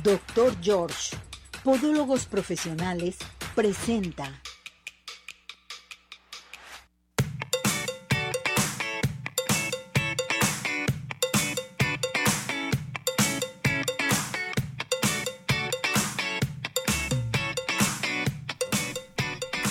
[0.00, 1.16] Doctor George,
[1.62, 3.18] Podólogos Profesionales,
[3.54, 4.40] presenta.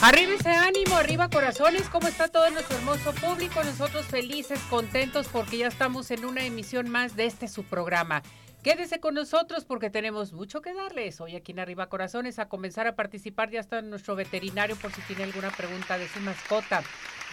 [0.02, 3.64] Arriba ese ánimo, arriba corazones, ¿cómo está todo nuestro hermoso público?
[3.64, 8.24] Nosotros felices, contentos porque ya estamos en una emisión más de este su programa.
[8.64, 12.38] Quédese con nosotros porque tenemos mucho que darles hoy aquí en Arriba Corazones.
[12.38, 16.20] A comenzar a participar ya está nuestro veterinario por si tiene alguna pregunta de su
[16.20, 16.84] mascota.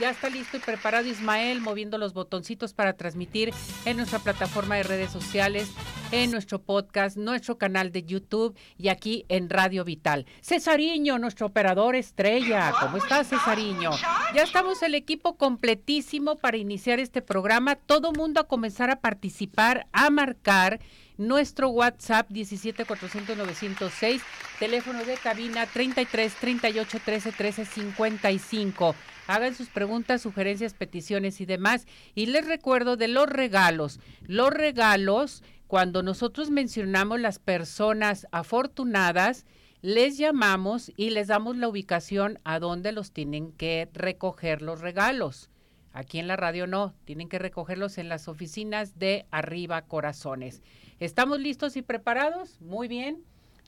[0.01, 3.53] Ya está listo y preparado Ismael moviendo los botoncitos para transmitir
[3.85, 5.71] en nuestra plataforma de redes sociales,
[6.13, 10.25] en nuestro podcast, nuestro canal de YouTube y aquí en Radio Vital.
[10.41, 12.73] Cesariño, nuestro operador estrella.
[12.81, 13.91] ¿Cómo estás, Cesariño?
[14.35, 17.75] Ya estamos el equipo completísimo para iniciar este programa.
[17.75, 20.81] Todo mundo a comenzar a participar, a marcar
[21.19, 24.23] nuestro WhatsApp 17 400 906,
[24.59, 28.95] teléfono de cabina 33 38 13 13 55.
[29.27, 31.87] Hagan sus preguntas, sugerencias, peticiones y demás.
[32.15, 34.01] Y les recuerdo de los regalos.
[34.23, 39.45] Los regalos, cuando nosotros mencionamos las personas afortunadas,
[39.83, 45.51] les llamamos y les damos la ubicación a donde los tienen que recoger los regalos.
[45.93, 50.63] Aquí en la radio no, tienen que recogerlos en las oficinas de Arriba Corazones.
[51.01, 52.61] ¿Estamos listos y preparados?
[52.61, 53.23] Muy bien.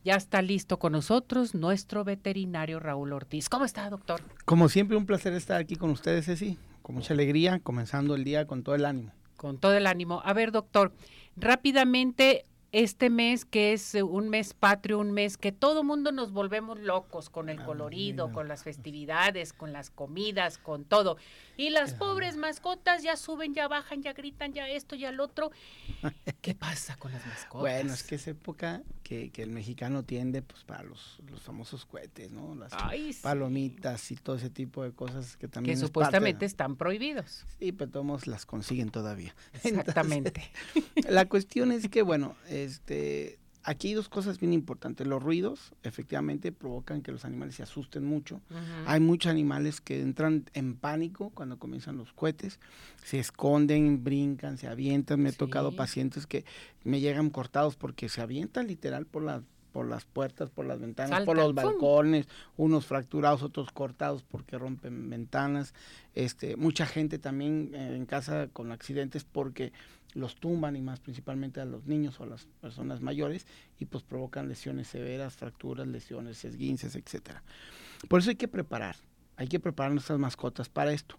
[0.05, 3.49] Ya está listo con nosotros nuestro veterinario Raúl Ortiz.
[3.49, 4.23] ¿Cómo está, doctor?
[4.47, 6.59] Como siempre, un placer estar aquí con ustedes, Ceci.
[6.83, 9.13] Con mucha alegría, comenzando el día con todo el ánimo.
[9.37, 10.23] Con todo el ánimo.
[10.25, 10.95] A ver, doctor,
[11.37, 16.33] rápidamente, este mes que es eh, un mes patrio, un mes que todo mundo nos
[16.33, 21.17] volvemos locos con el Ah, colorido, con las festividades, con las comidas, con todo.
[21.57, 25.51] Y las pobres mascotas ya suben, ya bajan, ya gritan, ya esto, ya el otro.
[26.41, 27.61] ¿Qué pasa con las mascotas?
[27.61, 31.85] Bueno, es que es época que, que el mexicano tiende pues para los, los famosos
[31.85, 32.55] cohetes, ¿no?
[32.55, 33.19] Las Ay, sí.
[33.21, 37.45] palomitas y todo ese tipo de cosas que también que es supuestamente parte están prohibidos.
[37.59, 39.35] Sí, pero todos las consiguen todavía.
[39.65, 40.45] Exactamente.
[40.77, 43.40] Entonces, la cuestión es que, bueno, este...
[43.63, 45.07] Aquí hay dos cosas bien importantes.
[45.07, 48.41] Los ruidos, efectivamente, provocan que los animales se asusten mucho.
[48.87, 52.59] Hay muchos animales que entran en pánico cuando comienzan los cohetes,
[53.05, 55.21] se esconden, brincan, se avientan.
[55.21, 55.77] Me he tocado Sí.
[55.77, 56.45] pacientes que
[56.85, 61.25] me llegan cortados porque se avientan literal por las por las puertas, por las ventanas,
[61.25, 61.55] por los ¡fum!
[61.55, 65.75] balcones, unos fracturados, otros cortados porque rompen ventanas.
[66.15, 69.73] Este, mucha gente también eh, en casa con accidentes porque
[70.15, 73.47] los tumban y más principalmente a los niños o a las personas mayores
[73.79, 77.43] y pues provocan lesiones severas, fracturas, lesiones, esguinces, etcétera.
[78.09, 78.97] Por eso hay que preparar,
[79.37, 81.17] hay que preparar nuestras mascotas para esto.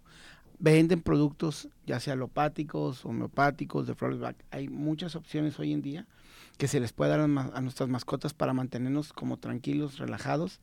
[0.58, 4.36] Venden productos ya sea alopáticos, homeopáticos, de flores back.
[4.50, 6.06] Hay muchas opciones hoy en día
[6.58, 10.60] que se les puede dar a, nuestras mascotas para mantenernos como tranquilos, relajados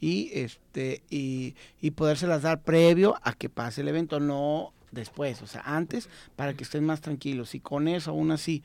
[0.00, 5.46] y este y, y podérselas dar previo a que pase el evento, no después, o
[5.46, 7.54] sea, antes para que estén más tranquilos.
[7.54, 8.62] Y con eso aún así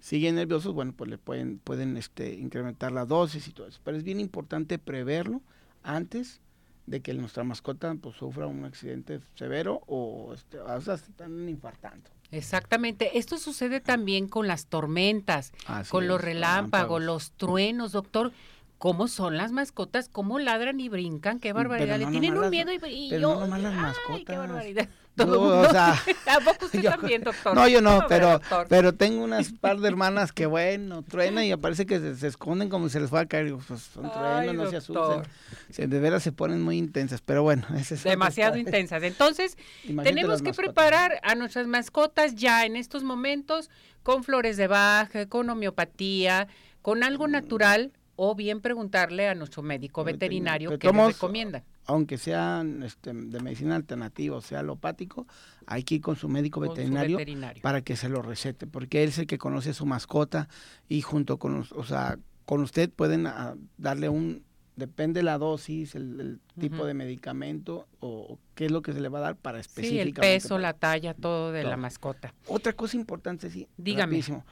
[0.00, 3.80] siguen nerviosos, bueno, pues le pueden pueden este incrementar la dosis y todo eso.
[3.84, 5.42] Pero es bien importante preverlo
[5.82, 6.40] antes
[6.86, 12.10] de que nuestra mascota pues sufra un accidente severo o, este, o se están infartando.
[12.36, 13.18] Exactamente.
[13.18, 17.02] Esto sucede también con las tormentas, Así con los relámpagos, relámpagos.
[17.02, 18.32] los truenos, doctor.
[18.78, 20.10] ¿Cómo son las mascotas?
[20.10, 21.40] ¿Cómo ladran y brincan?
[21.40, 21.96] ¡Qué barbaridad!
[21.96, 23.34] Pero Le no tienen un miedo y, y pero yo...
[23.34, 24.88] no nomás las ¡Ay, qué barbaridad!
[25.16, 25.92] Yo, Todo o mundo- sea,
[26.26, 27.54] ¿A poco usted yo- también, doctor?
[27.54, 28.66] No, yo no, pero, doctor.
[28.68, 32.68] pero tengo unas par de hermanas que, bueno, truena y aparece que se, se esconden
[32.68, 33.54] como si se les fuera a caer.
[33.66, 35.22] Pues son truenos, no se asusten.
[35.70, 39.02] Se, de veras se ponen muy intensas, pero bueno, ese es Demasiado intensas.
[39.02, 43.70] Entonces, Imagínate tenemos que preparar a nuestras mascotas ya en estos momentos
[44.02, 46.48] con flores de baja, con homeopatía,
[46.82, 51.64] con algo natural o bien preguntarle a nuestro médico veterinario qué nos recomienda.
[51.86, 55.26] Aunque sean este, de medicina alternativa o sea alopático,
[55.66, 57.18] hay que ir con su médico Con su veterinario,
[57.62, 60.48] para que se lo recete, porque él es el que conoce a su mascota
[60.88, 64.42] y junto con, o sea, con usted pueden ah, darle un,
[64.74, 69.00] depende la dosis, el, el tipo de medicamento o, o qué es lo que se
[69.00, 70.20] le va a dar para Sí, específicamente.
[70.20, 72.34] el peso, para- la talla, todo de la mascota.
[72.48, 74.02] Otra cosa importante, sí, Dígame.
[74.06, 74.44] rapidísimo,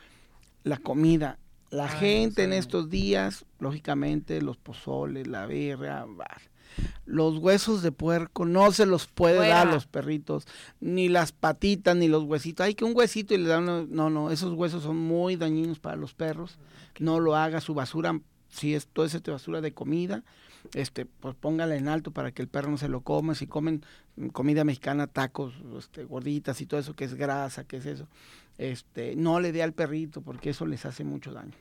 [0.63, 1.39] la comida.
[1.71, 2.59] La Ay, gente en sí.
[2.59, 6.07] estos días, lógicamente, los pozoles, la birria,
[7.07, 9.55] los huesos de puerco no se los puede Fuera.
[9.57, 10.47] dar a los perritos,
[10.81, 12.65] ni las patitas, ni los huesitos.
[12.67, 15.79] Hay que un huesito y le dan, una- no, no, esos huesos son muy dañinos
[15.79, 16.59] para los perros.
[16.99, 18.19] No lo haga, su basura,
[18.49, 20.23] si es toda esa basura de comida,
[20.75, 23.35] este, pues póngala en alto para que el perro no se lo coma.
[23.35, 23.85] Si comen
[24.33, 28.07] comida mexicana, tacos, este, gorditas y todo eso que es grasa, que es eso,
[28.57, 31.53] este, no le dé al perrito porque eso les hace mucho daño.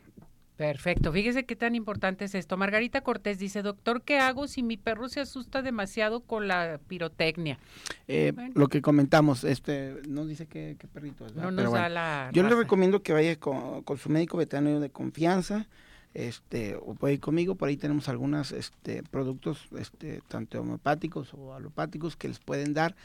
[0.63, 1.11] Perfecto.
[1.11, 2.55] Fíjese qué tan importante es esto.
[2.55, 7.59] Margarita Cortés dice, doctor, ¿qué hago si mi perro se asusta demasiado con la pirotecnia?
[8.07, 11.35] Eh, lo que comentamos, este, no dice qué, perrito es.
[11.35, 15.67] No nos da la Yo le recomiendo que vaya con, su médico veterinario de confianza
[16.13, 21.55] este o puede ir conmigo por ahí tenemos algunos este productos este tanto homeopáticos o
[21.55, 22.95] alopáticos que les pueden dar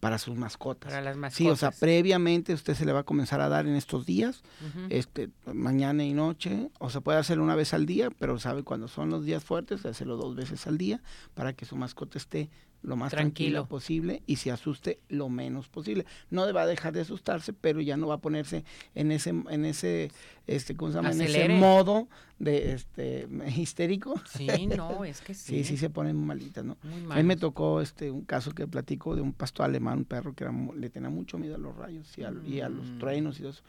[0.00, 0.90] para sus mascotas.
[0.90, 1.36] Para las mascotas.
[1.36, 4.42] Sí, o sea, previamente usted se le va a comenzar a dar en estos días,
[4.90, 8.88] este, mañana y noche, o se puede hacer una vez al día, pero sabe cuando
[8.88, 11.00] son los días fuertes, hacerlo dos veces al día
[11.34, 12.50] para que su mascota esté
[12.82, 13.66] lo más tranquilo.
[13.66, 16.06] posible y se asuste lo menos posible.
[16.30, 18.64] No va a dejar de asustarse, pero ya no va a ponerse
[18.94, 20.10] en ese en ese
[20.46, 21.12] este ¿cómo se llama?
[21.12, 22.08] En ese modo
[22.38, 24.14] de este histérico.
[24.26, 24.46] Sí,
[24.76, 25.58] no, es que sí.
[25.58, 26.76] sí, sí se ponen malitas, ¿no?
[26.82, 30.04] Muy a mí me tocó este un caso que platico de un pastor alemán, un
[30.04, 32.98] perro que le tenía mucho miedo a los rayos y a, y a los mm.
[32.98, 33.62] truenos y todo eso.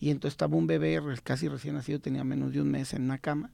[0.00, 3.18] Y entonces estaba un bebé casi recién nacido, tenía menos de un mes en una
[3.18, 3.52] cama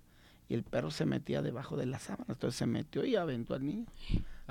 [0.49, 2.27] y el perro se metía debajo de la sábana.
[2.29, 3.87] Entonces se metió y aventó al niño.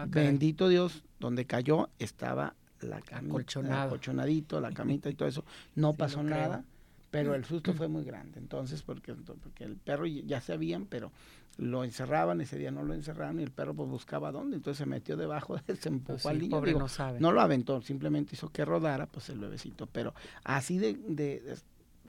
[0.01, 5.45] Ah, Bendito Dios, donde cayó estaba la camita, acolchonadito, la camita y todo eso.
[5.75, 6.63] No pasó nada,
[7.12, 8.39] pero el susto fue muy grande.
[8.39, 11.12] Entonces, porque, porque el perro ya sabían, pero
[11.57, 14.86] lo encerraban, ese día no lo encerraron y el perro pues buscaba dónde, entonces se
[14.86, 16.62] metió debajo, se empujó pues al niño.
[16.62, 17.19] no, sabe.
[17.19, 20.13] no lo aventó, simplemente hizo que rodara pues el bebecito, pero
[20.44, 21.57] así de, de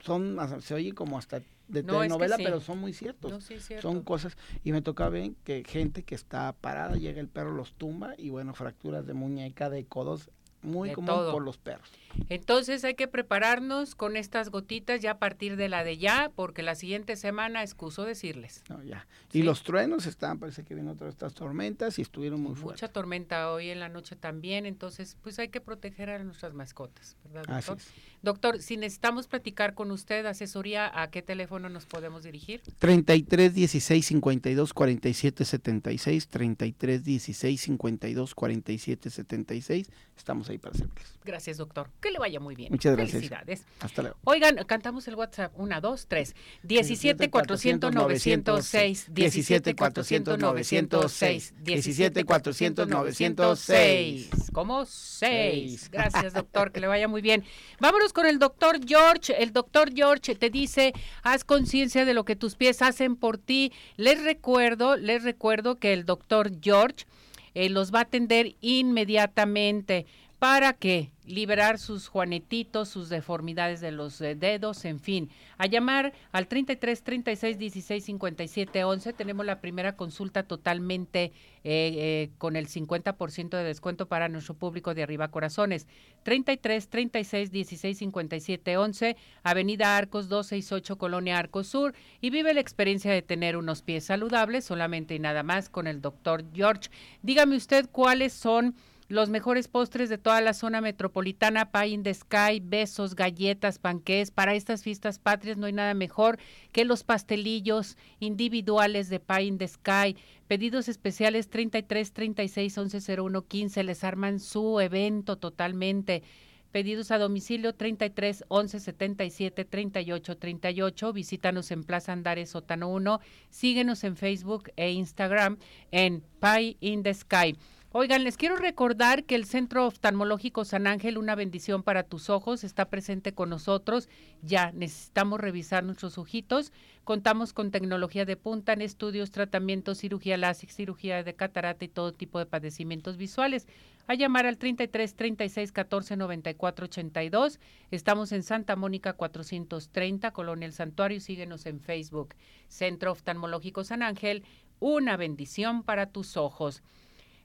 [0.03, 3.49] son, se oye como hasta de telenovela, pero son muy ciertos.
[3.81, 7.73] son cosas, y me toca ver que gente que está parada, llega el perro, los
[7.73, 10.29] tumba, y bueno, fracturas de muñeca, de codos,
[10.63, 11.89] muy común por los perros.
[12.29, 16.63] Entonces hay que prepararnos con estas gotitas ya a partir de la de ya, porque
[16.63, 18.63] la siguiente semana excuso decirles.
[18.69, 19.07] No, ya.
[19.31, 22.81] Y los truenos están, parece que vienen otras estas tormentas y estuvieron muy fuertes.
[22.81, 27.17] Mucha tormenta hoy en la noche también, entonces pues hay que proteger a nuestras mascotas,
[27.23, 27.77] ¿verdad, doctor?
[28.23, 32.61] Doctor, si necesitamos platicar con usted, asesoría, ¿a qué teléfono nos podemos dirigir?
[32.79, 39.89] 33 16 52 47 76, 33 16 52 47 76.
[40.17, 41.13] Estamos ahí para servirles.
[41.25, 41.89] Gracias, doctor.
[41.99, 42.71] Que le vaya muy bien.
[42.71, 43.13] Muchas gracias.
[43.13, 43.65] Felicidades.
[43.79, 44.17] Hasta luego.
[44.25, 45.51] Oigan, cantamos el WhatsApp.
[45.57, 46.35] Una, dos, tres.
[46.63, 49.07] 17 400 906.
[49.09, 51.53] 17 400 906.
[51.61, 54.29] 17 400 906.
[54.53, 54.85] ¿Cómo?
[54.85, 55.89] Seis.
[55.91, 56.71] Gracias, doctor.
[56.71, 57.43] Que le vaya muy bien.
[57.79, 59.33] Vámonos con el doctor George.
[59.41, 60.93] El doctor George te dice,
[61.23, 63.73] haz conciencia de lo que tus pies hacen por ti.
[63.97, 67.05] Les recuerdo, les recuerdo que el doctor George
[67.53, 70.05] eh, los va a atender inmediatamente.
[70.39, 71.12] ¿Para qué?
[71.25, 75.29] Liberar sus juanetitos, sus deformidades de los eh, dedos, en fin.
[75.57, 79.13] A llamar al 33 36 16 57 11.
[79.13, 81.31] Tenemos la primera consulta totalmente eh,
[81.65, 85.87] eh, con el 50% de descuento para nuestro público de Arriba Corazones.
[86.23, 91.93] 33 36 16 57 11, Avenida Arcos 268, Colonia Arcos Sur.
[92.19, 96.01] Y vive la experiencia de tener unos pies saludables solamente y nada más con el
[96.01, 96.89] doctor George.
[97.21, 98.75] Dígame usted cuáles son
[99.07, 104.31] los mejores postres de toda la zona metropolitana, Pie in the Sky, besos, galletas, panqués.
[104.31, 106.39] Para estas fiestas patrias no hay nada mejor
[106.71, 110.15] que los pastelillos individuales de Pie in the Sky.
[110.47, 113.83] Pedidos especiales 33 36 11 01 15.
[113.83, 116.23] Les arman su evento totalmente.
[116.71, 121.13] Pedidos a domicilio 33 11 77 38 38.
[121.13, 123.19] Visítanos en Plaza Andares Sótano 1.
[123.51, 125.59] Síguenos en Facebook e Instagram
[125.91, 127.55] en Pie in the Sky.
[127.95, 132.63] Oigan, les quiero recordar que el Centro Oftalmológico San Ángel, una bendición para tus ojos,
[132.63, 134.09] está presente con nosotros.
[134.41, 136.73] Ya necesitamos revisar nuestros ojitos.
[137.03, 142.13] Contamos con tecnología de punta en estudios, tratamientos, cirugía láser, cirugía de catarata y todo
[142.13, 143.67] tipo de padecimientos visuales.
[144.07, 147.59] A llamar al 33 36 14 94 82.
[147.91, 151.19] Estamos en Santa Mónica 430, Colonia El Santuario.
[151.19, 152.33] Síguenos en Facebook.
[152.69, 154.43] Centro Oftalmológico San Ángel,
[154.79, 156.81] una bendición para tus ojos.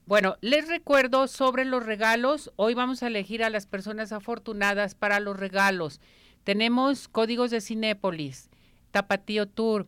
[0.09, 2.51] Bueno, les recuerdo sobre los regalos.
[2.57, 6.01] Hoy vamos a elegir a las personas afortunadas para los regalos.
[6.45, 8.49] Tenemos códigos de Cinépolis,
[8.91, 9.87] Tapatío Tour,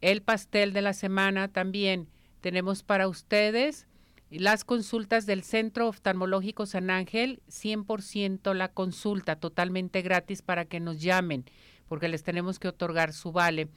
[0.00, 2.08] el pastel de la semana también.
[2.40, 3.86] Tenemos para ustedes
[4.28, 11.00] las consultas del Centro Oftalmológico San Ángel, 100% la consulta, totalmente gratis para que nos
[11.00, 11.44] llamen,
[11.86, 13.68] porque les tenemos que otorgar su vale.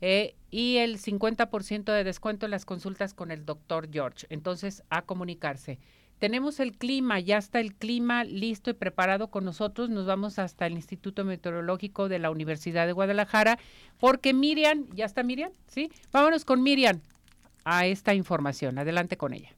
[0.00, 4.26] Eh, y el 50% de descuento en las consultas con el doctor George.
[4.30, 5.78] Entonces, a comunicarse.
[6.18, 9.90] Tenemos el clima, ya está el clima listo y preparado con nosotros.
[9.90, 13.58] Nos vamos hasta el Instituto Meteorológico de la Universidad de Guadalajara,
[13.98, 15.50] porque Miriam, ¿ya está Miriam?
[15.66, 17.00] Sí, vámonos con Miriam
[17.64, 18.78] a esta información.
[18.78, 19.50] Adelante con ella.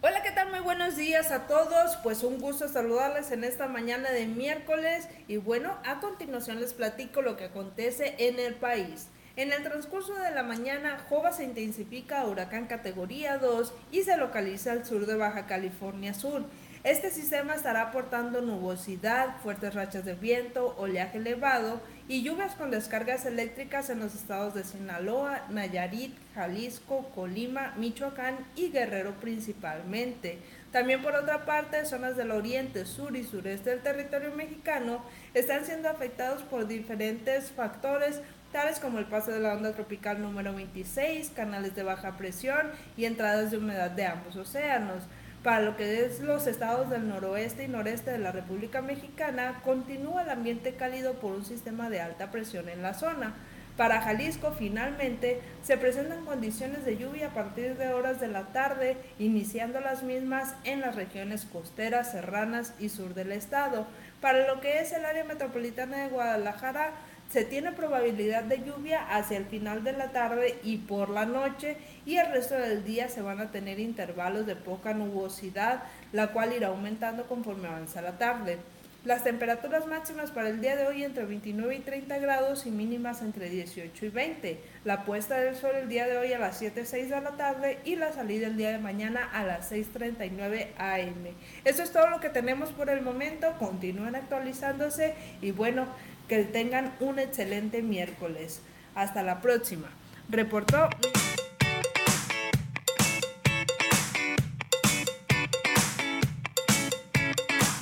[0.00, 0.50] Hola, ¿qué tal?
[0.50, 1.96] Muy buenos días a todos.
[2.04, 5.08] Pues un gusto saludarles en esta mañana de miércoles.
[5.26, 9.08] Y bueno, a continuación les platico lo que acontece en el país.
[9.36, 14.16] En el transcurso de la mañana, Jova se intensifica a huracán categoría 2 y se
[14.16, 16.44] localiza al sur de Baja California Sur.
[16.84, 23.24] Este sistema estará aportando nubosidad, fuertes rachas de viento, oleaje elevado y lluvias con descargas
[23.24, 30.38] eléctricas en los estados de Sinaloa, Nayarit, Jalisco, Colima, Michoacán y Guerrero principalmente.
[30.72, 35.88] También por otra parte, zonas del oriente, sur y sureste del territorio mexicano están siendo
[35.88, 38.20] afectados por diferentes factores
[38.54, 43.04] tales como el paso de la onda tropical número 26, canales de baja presión y
[43.04, 45.02] entradas de humedad de ambos océanos.
[45.42, 50.22] Para lo que es los estados del noroeste y noreste de la República Mexicana, continúa
[50.22, 53.34] el ambiente cálido por un sistema de alta presión en la zona.
[53.76, 58.96] Para Jalisco, finalmente, se presentan condiciones de lluvia a partir de horas de la tarde,
[59.18, 63.88] iniciando las mismas en las regiones costeras, serranas y sur del estado.
[64.20, 66.92] Para lo que es el área metropolitana de Guadalajara,
[67.30, 71.76] se tiene probabilidad de lluvia hacia el final de la tarde y por la noche
[72.06, 76.52] y el resto del día se van a tener intervalos de poca nubosidad, la cual
[76.52, 78.58] irá aumentando conforme avanza la tarde.
[79.04, 83.20] Las temperaturas máximas para el día de hoy entre 29 y 30 grados y mínimas
[83.20, 84.60] entre 18 y 20.
[84.84, 87.96] La puesta del sol el día de hoy a las 7.06 de la tarde y
[87.96, 91.34] la salida el día de mañana a las 6.39 am.
[91.66, 93.52] Eso es todo lo que tenemos por el momento.
[93.58, 95.86] Continúen actualizándose y bueno,
[96.28, 98.60] que tengan un excelente miércoles.
[98.94, 99.88] Hasta la próxima.
[100.28, 100.88] Reportó.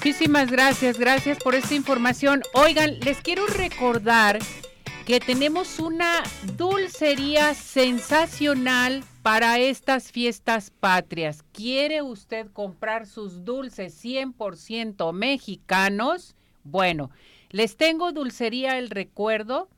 [0.04, 2.42] Muchísimas gracias, gracias por esta información.
[2.54, 4.40] Oigan, les quiero recordar
[5.06, 6.24] que tenemos una
[6.56, 11.44] dulcería sensacional para estas fiestas patrias.
[11.52, 16.34] ¿Quiere usted comprar sus dulces 100% mexicanos?
[16.64, 17.10] Bueno,
[17.52, 19.68] les tengo dulcería El Recuerdo,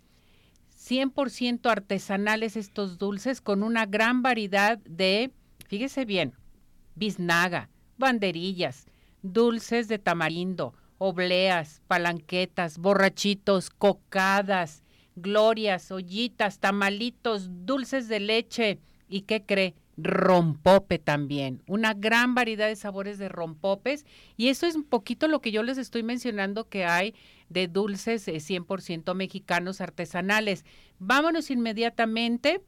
[0.78, 5.32] 100% artesanales estos dulces con una gran variedad de,
[5.66, 6.34] fíjese bien,
[6.94, 8.86] biznaga, banderillas,
[9.22, 14.84] dulces de tamarindo, obleas, palanquetas, borrachitos, cocadas,
[15.16, 18.78] glorias, ollitas, tamalitos, dulces de leche.
[19.08, 19.74] ¿Y qué cree?
[19.96, 24.04] Rompope también, una gran variedad de sabores de rompopes.
[24.36, 27.14] Y eso es un poquito lo que yo les estoy mencionando que hay
[27.48, 30.64] de dulces 100% eh, mexicanos artesanales.
[30.98, 32.60] Vámonos inmediatamente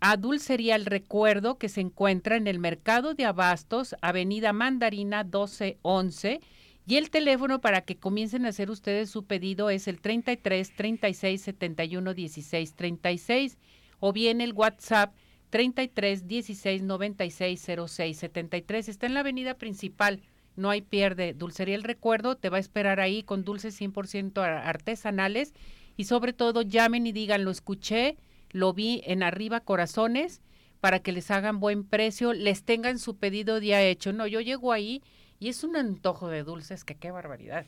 [0.00, 6.40] a Dulcería El Recuerdo que se encuentra en el Mercado de Abastos, Avenida Mandarina 1211
[6.86, 11.42] y el teléfono para que comiencen a hacer ustedes su pedido es el 33 36
[11.42, 13.58] 71 16 36
[14.00, 15.14] o bien el WhatsApp
[15.50, 18.88] 33 16 96 06 73.
[18.88, 20.22] Está en la avenida principal.
[20.56, 21.34] No hay pierde.
[21.34, 25.54] Dulcería El Recuerdo te va a esperar ahí con dulces 100% artesanales.
[25.96, 28.16] Y sobre todo, llamen y digan, lo escuché,
[28.50, 30.40] lo vi en Arriba Corazones,
[30.80, 34.12] para que les hagan buen precio, les tengan su pedido ya hecho.
[34.12, 35.02] No, yo llego ahí
[35.38, 37.66] y es un antojo de dulces que qué barbaridad.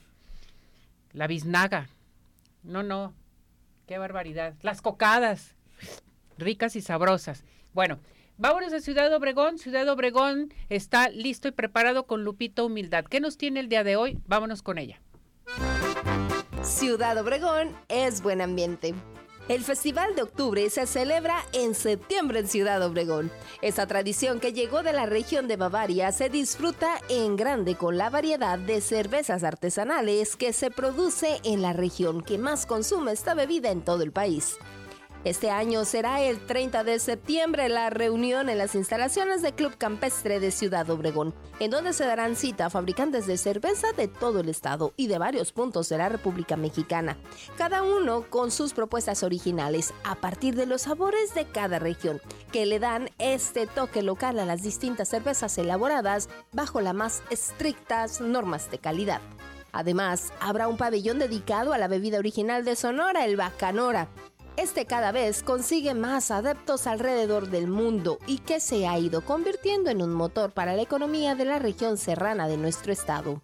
[1.12, 1.88] La biznaga.
[2.62, 3.12] No, no.
[3.86, 4.54] Qué barbaridad.
[4.62, 5.54] Las cocadas.
[6.38, 7.44] Ricas y sabrosas.
[7.72, 7.98] Bueno,
[8.36, 9.58] vámonos a Ciudad Obregón.
[9.58, 13.04] Ciudad Obregón está listo y preparado con Lupito Humildad.
[13.04, 14.18] ¿Qué nos tiene el día de hoy?
[14.26, 15.00] Vámonos con ella.
[16.62, 18.94] Ciudad Obregón es buen ambiente.
[19.48, 23.32] El Festival de Octubre se celebra en septiembre en Ciudad Obregón.
[23.60, 28.08] Esta tradición que llegó de la región de Bavaria se disfruta en grande con la
[28.08, 33.70] variedad de cervezas artesanales que se produce en la región que más consume esta bebida
[33.72, 34.58] en todo el país.
[35.24, 40.40] Este año será el 30 de septiembre la reunión en las instalaciones del Club Campestre
[40.40, 44.48] de Ciudad Obregón, en donde se darán cita a fabricantes de cerveza de todo el
[44.48, 47.18] estado y de varios puntos de la República Mexicana,
[47.56, 52.66] cada uno con sus propuestas originales a partir de los sabores de cada región, que
[52.66, 58.72] le dan este toque local a las distintas cervezas elaboradas bajo las más estrictas normas
[58.72, 59.20] de calidad.
[59.70, 64.08] Además, habrá un pabellón dedicado a la bebida original de Sonora, el Bacanora,
[64.56, 69.90] este cada vez consigue más adeptos alrededor del mundo y que se ha ido convirtiendo
[69.90, 73.40] en un motor para la economía de la región serrana de nuestro estado.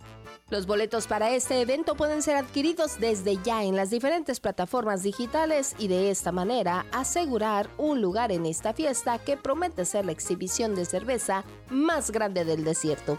[0.50, 5.74] Los boletos para este evento pueden ser adquiridos desde ya en las diferentes plataformas digitales
[5.78, 10.74] y de esta manera asegurar un lugar en esta fiesta que promete ser la exhibición
[10.74, 13.18] de cerveza más grande del desierto.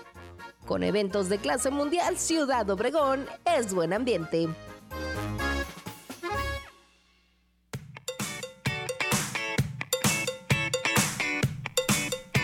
[0.65, 4.50] Con eventos de clase mundial, Ciudad Obregón es buen ambiente.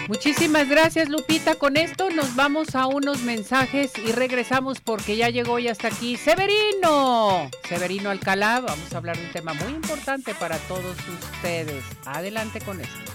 [0.08, 1.56] Muchísimas gracias Lupita.
[1.56, 6.16] Con esto nos vamos a unos mensajes y regresamos porque ya llegó y hasta aquí
[6.16, 7.50] Severino.
[7.68, 10.96] Severino Alcalá, vamos a hablar de un tema muy importante para todos
[11.34, 11.84] ustedes.
[12.06, 13.12] Adelante con esto.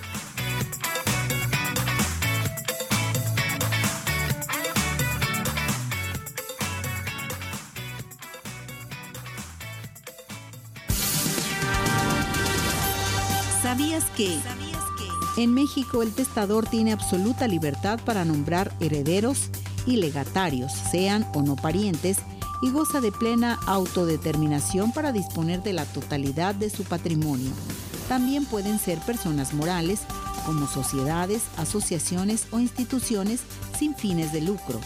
[13.62, 14.40] ¿Sabías que?
[15.40, 19.48] En México el testador tiene absoluta libertad para nombrar herederos
[19.86, 22.18] y legatarios, sean o no parientes,
[22.60, 27.52] y goza de plena autodeterminación para disponer de la totalidad de su patrimonio.
[28.06, 30.00] También pueden ser personas morales,
[30.44, 33.40] como sociedades, asociaciones o instituciones
[33.78, 34.78] sin fines de lucro.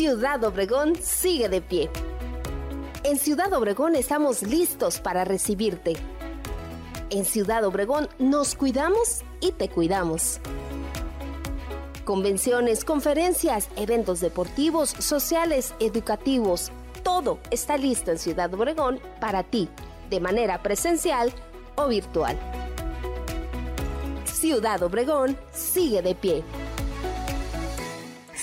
[0.00, 1.90] Ciudad Obregón sigue de pie.
[3.04, 5.92] En Ciudad Obregón estamos listos para recibirte.
[7.10, 10.40] En Ciudad Obregón nos cuidamos y te cuidamos.
[12.06, 19.68] Convenciones, conferencias, eventos deportivos, sociales, educativos, todo está listo en Ciudad Obregón para ti,
[20.08, 21.30] de manera presencial
[21.76, 22.38] o virtual.
[24.24, 26.42] Ciudad Obregón sigue de pie.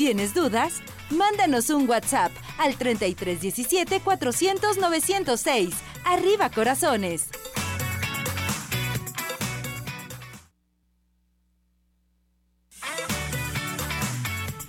[0.00, 0.80] ¿Tienes dudas?
[1.10, 5.74] Mándanos un WhatsApp al 3317 400 906.
[6.06, 7.28] Arriba corazones.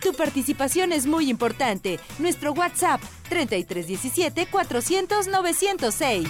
[0.01, 2.01] Tu participación es muy importante.
[2.19, 6.27] Nuestro WhatsApp 3317 400 906.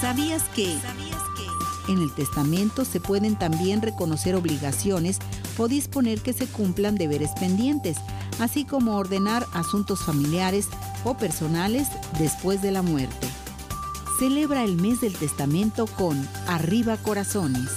[0.00, 0.78] ¿Sabías que?
[1.92, 5.18] En el testamento se pueden también reconocer obligaciones
[5.58, 7.98] o disponer que se cumplan deberes pendientes,
[8.40, 10.68] así como ordenar asuntos familiares
[11.04, 13.26] o personales después de la muerte.
[14.18, 17.68] Celebra el mes del testamento con Arriba Corazones.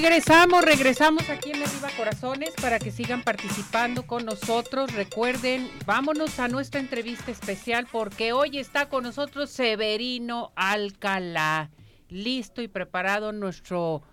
[0.00, 4.94] Regresamos, regresamos aquí en Arriba Corazones para que sigan participando con nosotros.
[4.94, 11.70] Recuerden, vámonos a nuestra entrevista especial porque hoy está con nosotros Severino Alcalá.
[12.10, 14.04] Listo y preparado nuestro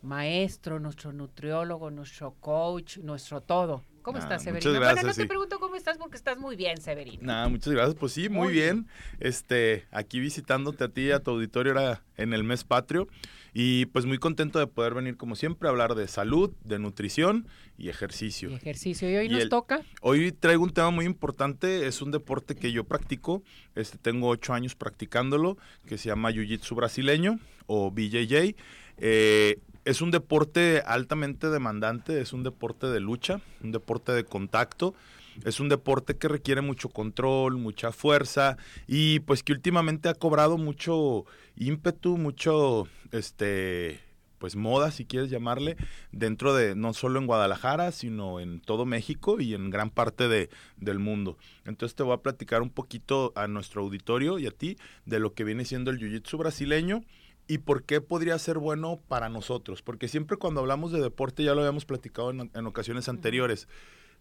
[0.00, 3.84] maestro, nuestro nutriólogo, nuestro coach, nuestro todo.
[4.00, 4.80] ¿Cómo Ah, estás, muchas Severino?
[4.80, 5.28] gracias, bueno, no te sí.
[5.28, 7.22] pregunto cómo estás porque estás muy bien, Severino.
[7.22, 7.96] Nada, muchas gracias.
[7.96, 8.88] Pues sí, muy Muy bien.
[9.20, 13.08] Este, aquí visitándote a ti y a tu auditorio era en el mes patrio
[13.56, 17.46] y pues muy contento de poder venir como siempre a hablar de salud, de nutrición
[17.78, 18.50] y ejercicio.
[18.50, 19.08] Y ejercicio.
[19.08, 19.80] Y hoy Y nos el- toca.
[20.02, 23.42] Hoy traigo un tema muy importante, es un deporte que yo practico,
[23.76, 28.56] este, tengo ocho años practicándolo, que se llama Jiu-Jitsu brasileño o BJJ.
[28.98, 34.94] Eh, es un deporte altamente demandante, es un deporte de lucha, un deporte de contacto,
[35.44, 40.58] es un deporte que requiere mucho control, mucha fuerza y pues que últimamente ha cobrado
[40.58, 41.24] mucho
[41.56, 44.00] ímpetu, mucho, este,
[44.38, 45.76] pues moda, si quieres llamarle,
[46.12, 50.50] dentro de, no solo en Guadalajara, sino en todo México y en gran parte de,
[50.76, 51.38] del mundo.
[51.64, 55.32] Entonces te voy a platicar un poquito a nuestro auditorio y a ti de lo
[55.32, 57.04] que viene siendo el Jiu-Jitsu brasileño
[57.46, 59.82] y por qué podría ser bueno para nosotros.
[59.82, 63.68] Porque siempre cuando hablamos de deporte, ya lo habíamos platicado en, en ocasiones anteriores,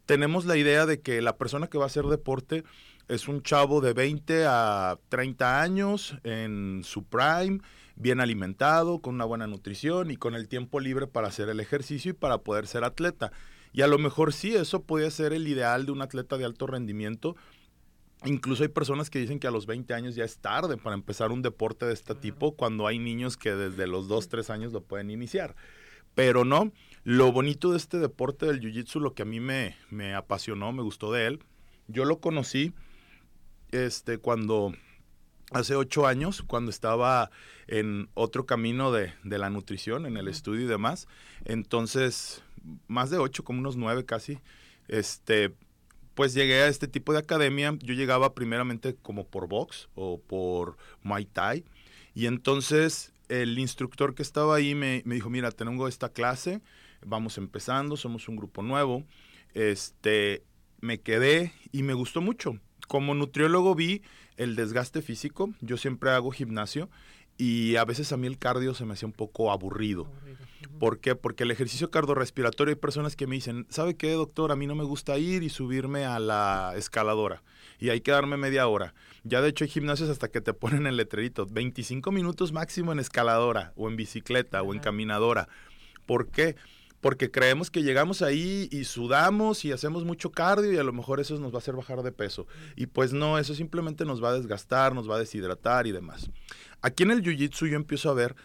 [0.05, 2.63] tenemos la idea de que la persona que va a hacer deporte
[3.07, 7.59] es un chavo de 20 a 30 años en su prime,
[7.95, 12.11] bien alimentado, con una buena nutrición y con el tiempo libre para hacer el ejercicio
[12.11, 13.31] y para poder ser atleta.
[13.71, 16.67] Y a lo mejor sí, eso puede ser el ideal de un atleta de alto
[16.67, 17.35] rendimiento.
[18.25, 21.31] Incluso hay personas que dicen que a los 20 años ya es tarde para empezar
[21.31, 24.81] un deporte de este tipo, cuando hay niños que desde los 2, 3 años lo
[24.81, 25.55] pueden iniciar.
[26.15, 26.71] Pero no,
[27.03, 30.83] lo bonito de este deporte del Jiu-Jitsu, lo que a mí me, me apasionó, me
[30.83, 31.39] gustó de él,
[31.87, 32.73] yo lo conocí
[33.71, 34.73] este, cuando
[35.51, 37.29] hace ocho años, cuando estaba
[37.67, 41.07] en otro camino de, de la nutrición, en el estudio y demás.
[41.45, 42.43] Entonces,
[42.87, 44.39] más de ocho, como unos nueve casi,
[44.87, 45.53] este,
[46.15, 47.75] pues llegué a este tipo de academia.
[47.81, 51.65] Yo llegaba primeramente como por box o por Muay Thai.
[52.15, 56.61] Y entonces el instructor que estaba ahí me, me dijo, mira, tengo esta clase,
[57.05, 59.03] vamos empezando, somos un grupo nuevo.
[59.53, 60.43] Este,
[60.81, 62.59] me quedé y me gustó mucho.
[62.87, 64.01] Como nutriólogo vi
[64.35, 66.89] el desgaste físico, yo siempre hago gimnasio
[67.37, 70.07] y a veces a mí el cardio se me hacía un poco aburrido.
[70.79, 71.15] ¿Por qué?
[71.15, 74.51] Porque el ejercicio cardiorrespiratorio hay personas que me dicen, ¿sabe qué, doctor?
[74.51, 77.43] A mí no me gusta ir y subirme a la escaladora
[77.79, 78.93] y hay que darme media hora.
[79.23, 82.99] Ya de hecho hay gimnasios hasta que te ponen el letrerito, 25 minutos máximo en
[82.99, 85.47] escaladora o en bicicleta o en caminadora.
[86.05, 86.55] ¿Por qué?
[86.55, 86.55] porque
[87.31, 91.37] creemos que llegamos ahí y sudamos y hacemos mucho cardio y a lo mejor eso
[91.37, 92.47] nos va a hacer bajar de peso.
[92.75, 96.29] Y pues no, eso simplemente nos va a desgastar, nos va a deshidratar y demás.
[96.81, 98.35] Aquí en el Jiu-Jitsu yo empiezo a ver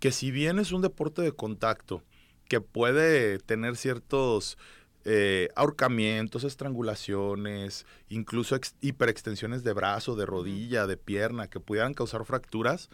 [0.00, 2.02] que si bien es un deporte de contacto,
[2.48, 4.58] que puede tener ciertos
[5.04, 12.90] eh, ahorcamientos, estrangulaciones, incluso hiperextensiones de brazo, de rodilla, de pierna, que pudieran causar fracturas,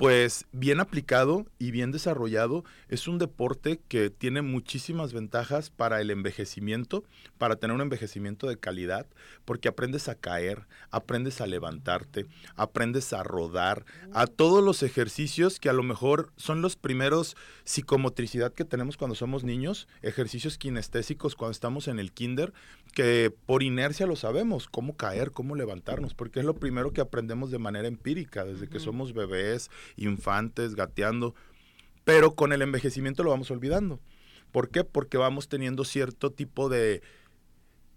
[0.00, 6.10] pues bien aplicado y bien desarrollado, es un deporte que tiene muchísimas ventajas para el
[6.10, 7.04] envejecimiento,
[7.36, 9.06] para tener un envejecimiento de calidad,
[9.44, 12.24] porque aprendes a caer, aprendes a levantarte,
[12.56, 13.84] aprendes a rodar,
[14.14, 19.14] a todos los ejercicios que a lo mejor son los primeros psicomotricidad que tenemos cuando
[19.14, 22.54] somos niños, ejercicios kinestésicos cuando estamos en el kinder,
[22.94, 27.50] que por inercia lo sabemos, cómo caer, cómo levantarnos, porque es lo primero que aprendemos
[27.50, 31.34] de manera empírica, desde que somos bebés, infantes, gateando,
[32.04, 34.00] pero con el envejecimiento lo vamos olvidando.
[34.52, 34.84] ¿Por qué?
[34.84, 37.02] Porque vamos teniendo cierto tipo de,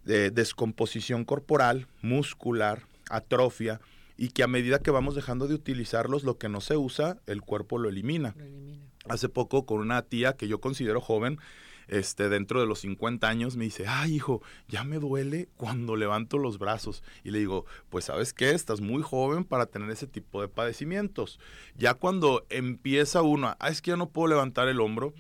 [0.06, 3.82] de descomposición corporal, muscular, atrofia,
[4.18, 7.42] y que a medida que vamos dejando de utilizarlos, lo que no se usa, el
[7.42, 8.36] cuerpo lo elimina.
[8.38, 8.86] Lo elimina.
[9.10, 11.40] Hace poco con una tía que yo considero joven,
[11.88, 16.38] este, dentro de los 50 años, me dice, ay hijo, ya me duele cuando levanto
[16.38, 17.04] los brazos.
[17.24, 21.40] Y le digo, pues sabes qué, estás muy joven para tener ese tipo de padecimientos.
[21.76, 25.14] Ya cuando empieza uno, ah, es que ya no puedo levantar el hombro.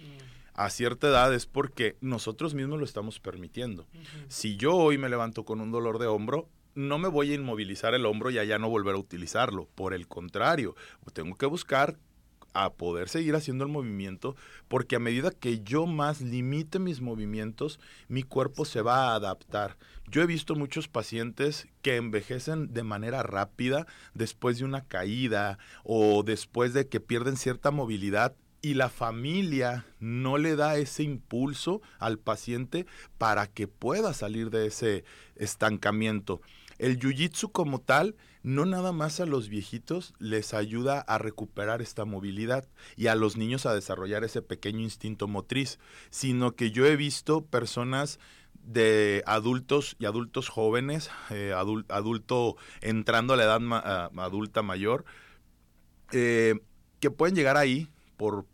[0.56, 3.88] A cierta edad es porque nosotros mismos lo estamos permitiendo.
[4.28, 7.94] Si yo hoy me levanto con un dolor de hombro, no me voy a inmovilizar
[7.94, 9.68] el hombro y ya no volver a utilizarlo.
[9.76, 10.76] Por el contrario,
[11.14, 11.98] tengo que buscar
[12.54, 14.36] a poder seguir haciendo el movimiento,
[14.68, 19.78] porque a medida que yo más limite mis movimientos, mi cuerpo se va a adaptar.
[20.08, 26.24] Yo he visto muchos pacientes que envejecen de manera rápida después de una caída o
[26.24, 32.18] después de que pierden cierta movilidad y la familia no le da ese impulso al
[32.18, 32.86] paciente
[33.18, 35.04] para que pueda salir de ese
[35.36, 36.40] estancamiento.
[36.84, 42.04] El jiu-jitsu como tal no nada más a los viejitos les ayuda a recuperar esta
[42.04, 42.68] movilidad
[42.98, 47.46] y a los niños a desarrollar ese pequeño instinto motriz, sino que yo he visto
[47.46, 48.20] personas
[48.66, 51.54] de adultos y adultos jóvenes, eh,
[51.88, 53.62] adulto entrando a la edad
[54.18, 55.06] adulta mayor,
[56.12, 56.56] eh,
[57.00, 58.46] que pueden llegar ahí por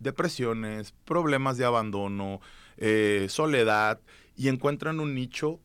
[0.00, 2.40] depresiones, problemas de abandono,
[2.78, 4.00] eh, soledad,
[4.34, 5.60] y encuentran un nicho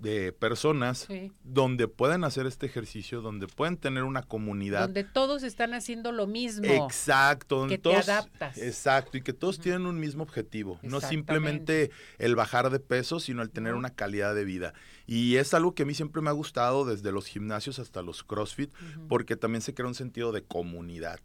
[0.00, 1.08] de personas
[1.42, 4.82] donde pueden hacer este ejercicio, donde pueden tener una comunidad.
[4.82, 6.66] Donde todos están haciendo lo mismo.
[6.66, 7.60] Exacto.
[7.60, 8.58] Donde que te adaptas.
[8.58, 10.78] Exacto, y que todos tienen un mismo objetivo.
[10.82, 14.74] No simplemente el bajar de peso, sino el tener una calidad de vida.
[15.06, 18.22] Y es algo que a mí siempre me ha gustado desde los gimnasios hasta los
[18.22, 18.70] CrossFit,
[19.08, 21.20] porque también se crea un sentido de comunidad.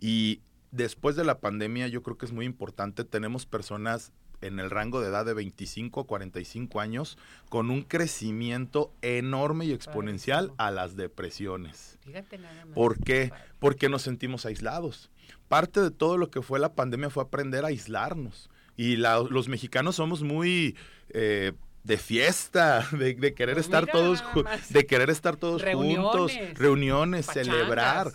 [0.00, 4.12] Y después de la pandemia yo creo que es muy importante, tenemos personas
[4.46, 9.72] en el rango de edad de 25 a 45 años con un crecimiento enorme y
[9.72, 11.98] exponencial a las depresiones.
[12.04, 12.74] Fíjate nada más.
[12.74, 13.32] ¿Por qué?
[13.58, 15.10] Porque nos sentimos aislados.
[15.48, 18.50] Parte de todo lo que fue la pandemia fue aprender a aislarnos.
[18.76, 20.76] Y los mexicanos somos muy...
[21.10, 21.52] Eh,
[21.84, 24.24] de fiesta, de, querer pues estar todos,
[24.70, 28.10] de querer estar todos juntos, reuniones, celebrar.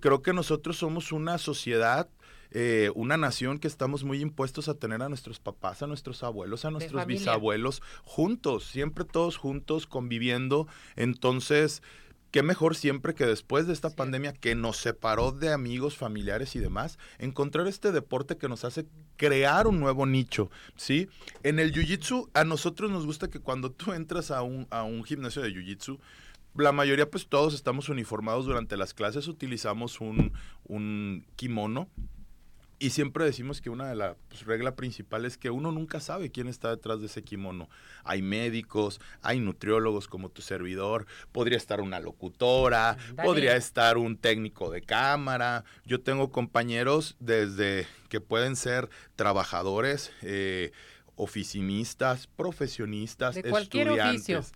[0.00, 2.08] creo que nosotros somos una sociedad
[2.56, 6.64] eh, una nación que estamos muy impuestos a tener a nuestros papás, a nuestros abuelos,
[6.64, 10.68] a nuestros bisabuelos juntos, siempre todos juntos, conviviendo.
[10.94, 11.82] Entonces,
[12.30, 16.60] qué mejor siempre que después de esta pandemia que nos separó de amigos, familiares y
[16.60, 18.86] demás, encontrar este deporte que nos hace
[19.16, 21.08] crear un nuevo nicho, ¿sí?
[21.42, 25.02] En el Jiu-Jitsu, a nosotros nos gusta que cuando tú entras a un, a un
[25.02, 25.98] gimnasio de Jiu-Jitsu,
[26.56, 30.32] la mayoría, pues todos estamos uniformados durante las clases, utilizamos un,
[30.68, 31.88] un kimono,
[32.84, 36.30] y siempre decimos que una de las pues, reglas principales es que uno nunca sabe
[36.30, 37.70] quién está detrás de ese kimono.
[38.04, 44.70] Hay médicos, hay nutriólogos como tu servidor, podría estar una locutora, podría estar un técnico
[44.70, 45.64] de cámara.
[45.86, 50.70] Yo tengo compañeros desde que pueden ser trabajadores, eh,
[51.16, 54.52] oficinistas, profesionistas, de cualquier estudiantes.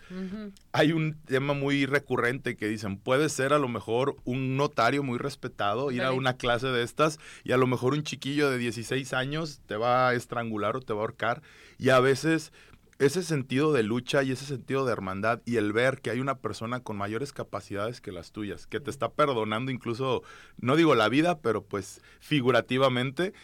[0.73, 5.19] Hay un tema muy recurrente que dicen, puede ser a lo mejor un notario muy
[5.19, 9.13] respetado, ir a una clase de estas y a lo mejor un chiquillo de 16
[9.13, 11.43] años te va a estrangular o te va a ahorcar.
[11.79, 12.53] Y a veces
[12.99, 16.39] ese sentido de lucha y ese sentido de hermandad y el ver que hay una
[16.39, 20.23] persona con mayores capacidades que las tuyas, que te está perdonando incluso,
[20.57, 23.35] no digo la vida, pero pues figurativamente,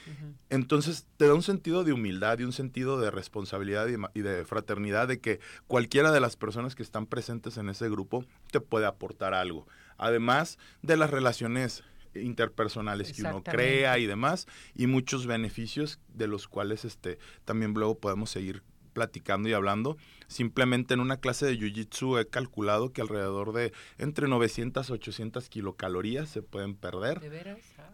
[0.50, 5.06] entonces te da un sentido de humildad y un sentido de responsabilidad y, de fraternidad
[5.06, 5.38] de que
[5.68, 9.68] cualquiera de las personas que están presentes en ese grupo te puede aportar algo.
[9.98, 16.48] Además de las relaciones interpersonales que uno crea y demás y muchos beneficios de los
[16.48, 18.62] cuales este también luego podemos seguir
[18.94, 19.98] platicando y hablando.
[20.28, 25.50] Simplemente en una clase de Jiu-Jitsu he calculado que alrededor de entre 900 y 800
[25.50, 27.20] kilocalorías se pueden perder.
[27.20, 27.58] ¿De veras?
[27.78, 27.90] Ah,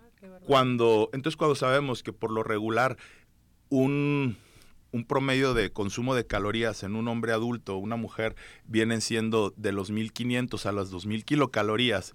[0.46, 2.96] cuando, entonces cuando sabemos que por lo regular
[3.70, 4.36] un,
[4.92, 9.54] un promedio de consumo de calorías en un hombre adulto o una mujer vienen siendo
[9.56, 12.14] de los 1500 a las 2000 kilocalorías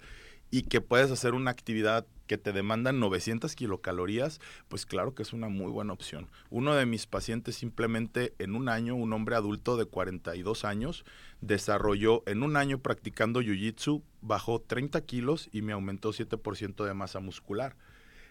[0.56, 5.34] y que puedes hacer una actividad que te demandan 900 kilocalorías, pues claro que es
[5.34, 6.30] una muy buena opción.
[6.48, 11.04] Uno de mis pacientes simplemente en un año, un hombre adulto de 42 años,
[11.42, 17.20] desarrolló en un año practicando Jiu-Jitsu, bajó 30 kilos y me aumentó 7% de masa
[17.20, 17.76] muscular.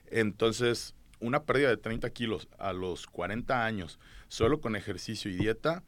[0.07, 5.83] Entonces, una pérdida de 30 kilos a los 40 años, solo con ejercicio y dieta,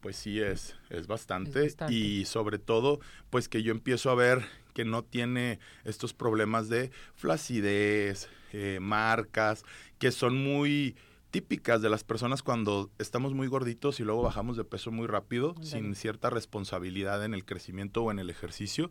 [0.00, 1.50] pues sí es, es bastante.
[1.50, 1.94] es bastante.
[1.94, 6.90] Y sobre todo, pues que yo empiezo a ver que no tiene estos problemas de
[7.14, 9.64] flacidez, eh, marcas,
[9.98, 10.96] que son muy
[11.30, 15.54] típicas de las personas cuando estamos muy gorditos y luego bajamos de peso muy rápido,
[15.62, 18.90] sin cierta responsabilidad en el crecimiento o en el ejercicio.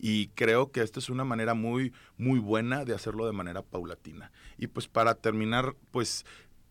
[0.00, 4.30] Y creo que esta es una manera muy, muy buena de hacerlo de manera paulatina.
[4.56, 6.24] Y pues para terminar, pues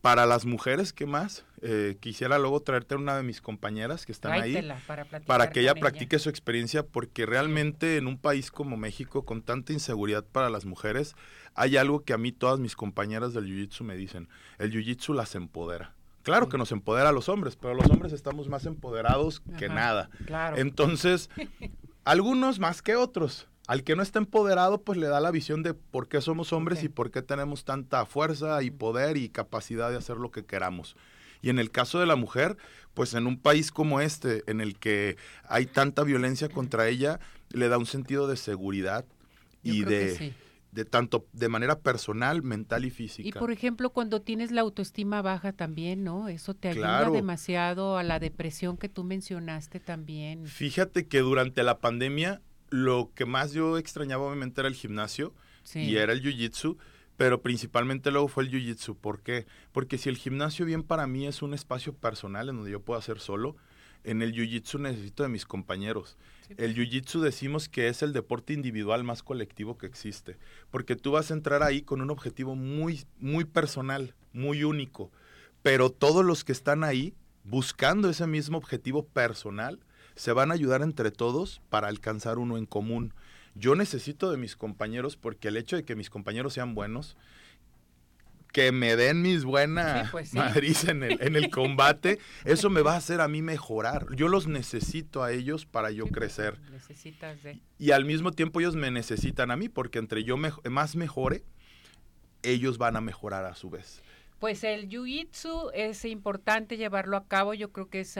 [0.08, 1.44] para las mujeres, ¿qué más?
[1.62, 4.58] Eh, quisiera luego traerte a una de mis compañeras que están ahí
[5.26, 9.74] para, que ella practique su experiencia, porque realmente en un país como México, con tanta
[9.74, 11.18] inseguridad para las mujeres,
[11.56, 15.36] hay algo que a mí todas mis compañeras del Jiu-Jitsu me dicen, el Jiu-Jitsu las
[15.36, 15.94] empodera.
[16.24, 20.10] Claro que nos empodera a los hombres, pero los hombres estamos más empoderados que nada.
[20.56, 21.30] Entonces,
[22.06, 23.50] algunos más que otros.
[23.68, 26.84] Al que no está empoderado, pues le da la visión de por qué somos hombres
[26.84, 30.96] y por qué tenemos tanta fuerza y poder y capacidad de hacer lo que queramos.
[31.42, 32.58] Y en el caso de la mujer,
[32.94, 37.20] pues en un país como este, en el que hay tanta violencia contra ella,
[37.52, 39.06] le da un sentido de seguridad
[39.64, 40.34] y de,
[40.72, 43.28] de tanto de manera personal, mental y física.
[43.28, 46.30] Y por ejemplo, cuando tienes la autoestima baja también, ¿no?
[46.30, 50.48] Eso te ayuda demasiado a la depresión que tú mencionaste también.
[50.48, 55.34] Fíjate que durante la pandemia lo que más yo extrañaba obviamente era el gimnasio
[55.74, 56.78] y era el jiu-jitsu,
[57.18, 58.96] pero principalmente luego fue el jiu-jitsu.
[58.96, 59.46] ¿Por qué?
[59.72, 63.00] Porque si el gimnasio bien para mí es un espacio personal en donde yo puedo
[63.00, 63.56] hacer solo,
[64.04, 66.18] en el jiu-jitsu necesito de mis compañeros.
[66.56, 70.38] El jiu-jitsu decimos que es el deporte individual más colectivo que existe,
[70.70, 75.12] porque tú vas a entrar ahí con un objetivo muy, muy personal, muy único,
[75.62, 79.80] pero todos los que están ahí buscando ese mismo objetivo personal
[80.18, 83.14] se van a ayudar entre todos para alcanzar uno en común.
[83.56, 87.16] Yo necesito de mis compañeros porque el hecho de que mis compañeros sean buenos,
[88.52, 92.98] que me den mis buenas pues en el, en el combate, eso me va a
[92.98, 94.08] hacer a mí mejorar.
[94.16, 96.60] Yo los necesito a ellos para yo pues crecer.
[96.72, 97.60] Necesitas de...
[97.78, 101.44] Y al mismo tiempo ellos me necesitan a mí porque entre yo más mejore,
[102.44, 104.02] ellos van a mejorar a su vez.
[104.40, 107.56] Pues el jiu-jitsu es importante llevarlo a cabo.
[107.56, 108.18] Yo creo que es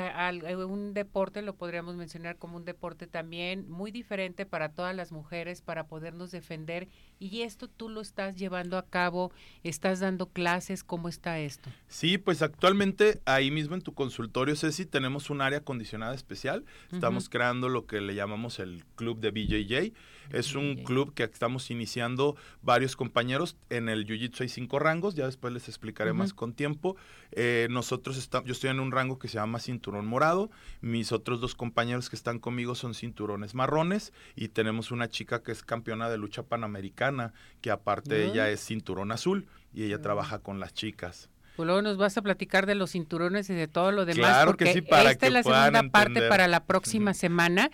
[0.68, 5.62] un deporte, lo podríamos mencionar como un deporte también muy diferente para todas las mujeres,
[5.62, 6.88] para podernos defender.
[7.20, 9.32] Y esto tú lo estás llevando a cabo,
[9.64, 11.70] estás dando clases, ¿cómo está esto?
[11.88, 16.66] Sí, pues actualmente ahí mismo en tu consultorio, Ceci, tenemos un área acondicionada especial.
[16.92, 19.94] Estamos creando lo que le llamamos el club de BJJ.
[20.32, 23.56] Es un club que estamos iniciando varios compañeros.
[23.70, 26.96] En el Jiu-Jitsu hay cinco rangos, ya después les explicaré más con tiempo.
[27.32, 30.50] Eh, nosotros estamos, yo estoy en un rango que se llama cinturón morado.
[30.82, 35.52] Mis otros dos compañeros que están conmigo son cinturones marrones y tenemos una chica que
[35.52, 40.60] es campeona de lucha panamericana, que aparte ella es cinturón azul y ella trabaja con
[40.60, 41.30] las chicas.
[41.56, 44.72] Pues luego nos vas a platicar de los cinturones y de todo lo demás, porque
[44.72, 47.72] esta es la segunda parte para la próxima semana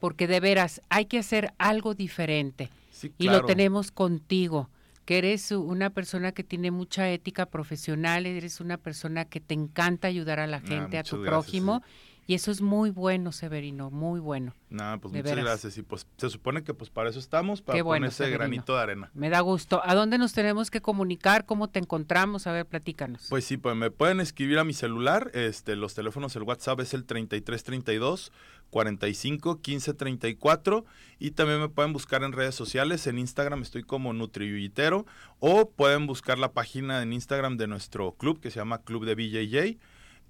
[0.00, 2.70] porque de veras hay que hacer algo diferente.
[3.18, 4.70] Y lo tenemos contigo,
[5.06, 10.08] que eres una persona que tiene mucha ética profesional, eres una persona que te encanta
[10.08, 11.82] ayudar a la ah, gente, a tu prójimo.
[12.28, 14.52] Y eso es muy bueno, Severino, muy bueno.
[14.68, 15.78] Nada, pues muchas gracias.
[15.78, 19.10] Y pues se supone que pues para eso estamos, para poner ese granito de arena.
[19.14, 19.80] Me da gusto.
[19.84, 21.46] ¿A dónde nos tenemos que comunicar?
[21.46, 22.48] ¿Cómo te encontramos?
[22.48, 23.26] A ver, platícanos.
[23.30, 25.30] Pues sí, pues me pueden escribir a mi celular.
[25.34, 28.32] Este, los teléfonos, el WhatsApp es el 3332
[28.70, 30.84] 45 15 34
[31.18, 33.06] y también me pueden buscar en redes sociales.
[33.06, 35.06] En Instagram estoy como Nutriyuyitero
[35.38, 39.14] o pueden buscar la página en Instagram de nuestro club que se llama Club de
[39.14, 39.78] BJJ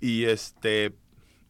[0.01, 0.95] y este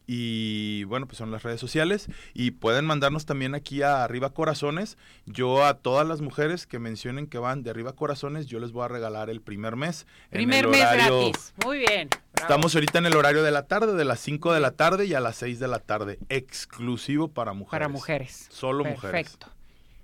[0.07, 4.97] y bueno, pues son las redes sociales y pueden mandarnos también aquí a Arriba Corazones.
[5.25, 8.85] Yo a todas las mujeres que mencionen que van de Arriba Corazones, yo les voy
[8.85, 10.07] a regalar el primer mes.
[10.29, 11.53] Primer mes gratis.
[11.65, 12.09] Muy bien.
[12.35, 15.13] Estamos ahorita en el horario de la tarde, de las 5 de la tarde y
[15.13, 17.71] a las 6 de la tarde, exclusivo para mujeres.
[17.71, 18.47] Para mujeres.
[18.49, 19.01] Solo mujeres.
[19.01, 19.56] Perfecto.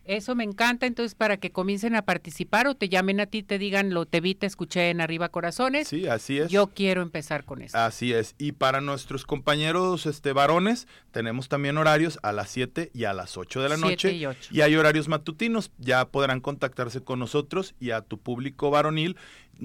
[0.05, 3.57] Eso me encanta, entonces para que comiencen a participar o te llamen a ti, te
[3.57, 5.87] digan, lo te vi, te escuché en Arriba Corazones.
[5.87, 6.51] Sí, así es.
[6.51, 7.77] Yo quiero empezar con eso.
[7.77, 8.35] Así es.
[8.37, 13.37] Y para nuestros compañeros este varones, tenemos también horarios a las 7 y a las
[13.37, 14.11] 8 de la noche.
[14.11, 14.49] Y, 8.
[14.51, 19.15] y hay horarios matutinos, ya podrán contactarse con nosotros y a tu público varonil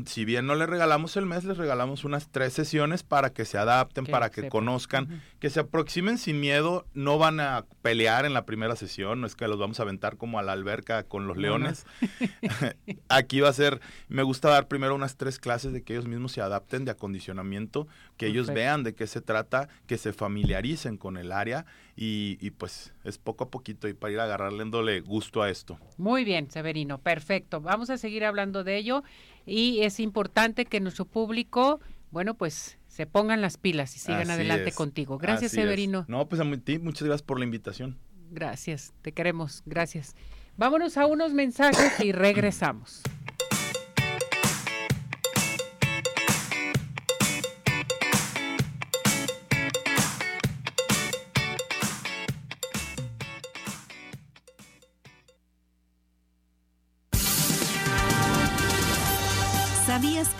[0.07, 3.59] si bien no le regalamos el mes, les regalamos unas tres sesiones para que se
[3.59, 8.44] adapten, para que conozcan, que se aproximen sin miedo, no van a pelear en la
[8.44, 11.37] primera sesión, no es que los vamos a aventar como a la alberca con los
[11.37, 11.87] leones.
[13.09, 16.33] Aquí va a ser, me gusta dar primero unas tres clases de que ellos mismos
[16.33, 21.16] se adapten de acondicionamiento, que ellos vean de qué se trata, que se familiaricen con
[21.16, 21.66] el área
[22.00, 25.80] y, y, pues es poco a poquito y para ir agarrándole gusto a esto.
[25.96, 27.61] Muy bien, Severino, perfecto.
[27.61, 29.02] Vamos a seguir hablando de ello
[29.46, 31.80] y es importante que nuestro público,
[32.12, 35.18] bueno, pues se pongan las pilas y sigan adelante contigo.
[35.18, 36.04] Gracias, Severino.
[36.06, 37.98] No, pues a ti, muchas gracias por la invitación.
[38.30, 40.14] Gracias, te queremos, gracias.
[40.56, 43.02] Vámonos a unos mensajes y regresamos.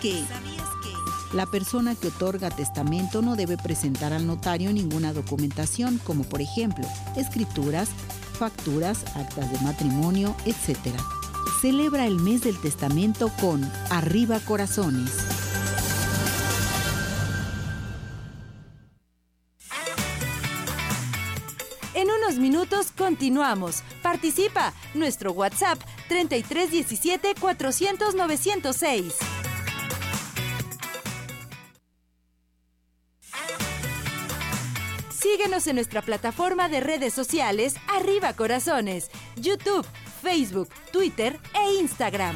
[0.01, 1.35] ¿Sabías que?
[1.35, 6.87] La persona que otorga testamento no debe presentar al notario ninguna documentación, como por ejemplo
[7.15, 7.89] escrituras,
[8.33, 10.95] facturas, actas de matrimonio, etc.
[11.61, 15.11] Celebra el mes del testamento con Arriba Corazones.
[21.93, 23.83] En unos minutos continuamos.
[24.01, 24.73] Participa.
[24.93, 29.28] Nuestro WhatsApp 3317 400 906.
[35.39, 39.85] Síguenos en nuestra plataforma de redes sociales Arriba Corazones, YouTube,
[40.21, 42.35] Facebook, Twitter e Instagram.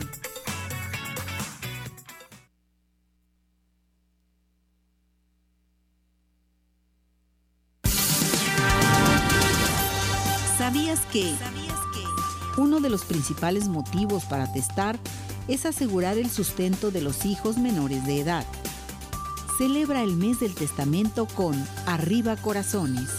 [10.57, 11.35] ¿Sabías que?
[12.57, 14.97] Uno de los principales motivos para testar
[15.49, 18.45] es asegurar el sustento de los hijos menores de edad
[19.57, 21.53] celebra el mes del testamento con
[21.85, 23.09] Arriba Corazones.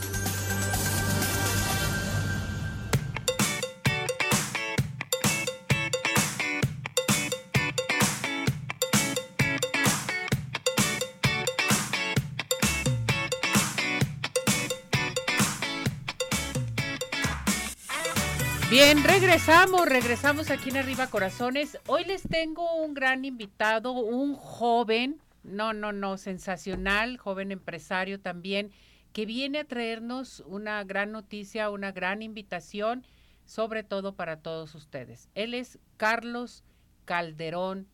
[18.71, 21.79] Bien, regresamos, regresamos aquí en Arriba Corazones.
[21.87, 28.73] Hoy les tengo un gran invitado, un joven no, no, no, sensacional, joven empresario también,
[29.13, 33.07] que viene a traernos una gran noticia, una gran invitación,
[33.45, 35.29] sobre todo para todos ustedes.
[35.35, 36.65] Él es Carlos
[37.05, 37.87] Calderón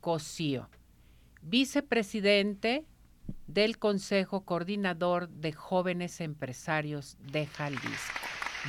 [0.00, 0.68] Cosío.
[1.42, 2.84] vicepresidente
[3.46, 8.18] del Consejo Coordinador de Jóvenes Empresarios de Jalisco.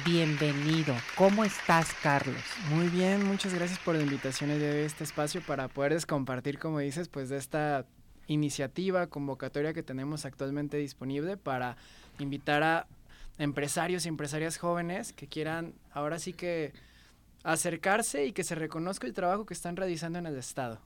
[0.06, 0.96] Bienvenido.
[1.16, 2.42] ¿Cómo estás, Carlos?
[2.70, 7.10] Muy bien, muchas gracias por la invitación de este espacio para poder compartir, como dices,
[7.10, 7.86] pues de esta
[8.30, 11.76] iniciativa, convocatoria que tenemos actualmente disponible para
[12.20, 12.88] invitar a
[13.38, 16.72] empresarios y empresarias jóvenes que quieran ahora sí que
[17.44, 20.80] acercarse y que se reconozca el trabajo que están realizando en el Estado.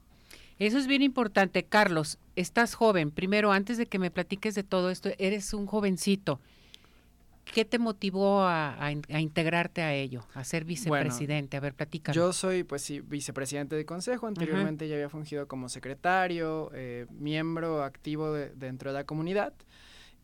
[0.58, 1.64] Eso es bien importante.
[1.64, 3.10] Carlos, estás joven.
[3.10, 6.40] Primero, antes de que me platiques de todo esto, eres un jovencito.
[7.52, 11.56] ¿Qué te motivó a, integrarte a ello, a ser vicepresidente?
[11.56, 12.14] a ver, platícame.
[12.14, 14.26] Yo soy, pues sí, vicepresidente del consejo.
[14.26, 19.54] Anteriormente ya había fungido como secretario, eh, miembro activo dentro de la comunidad.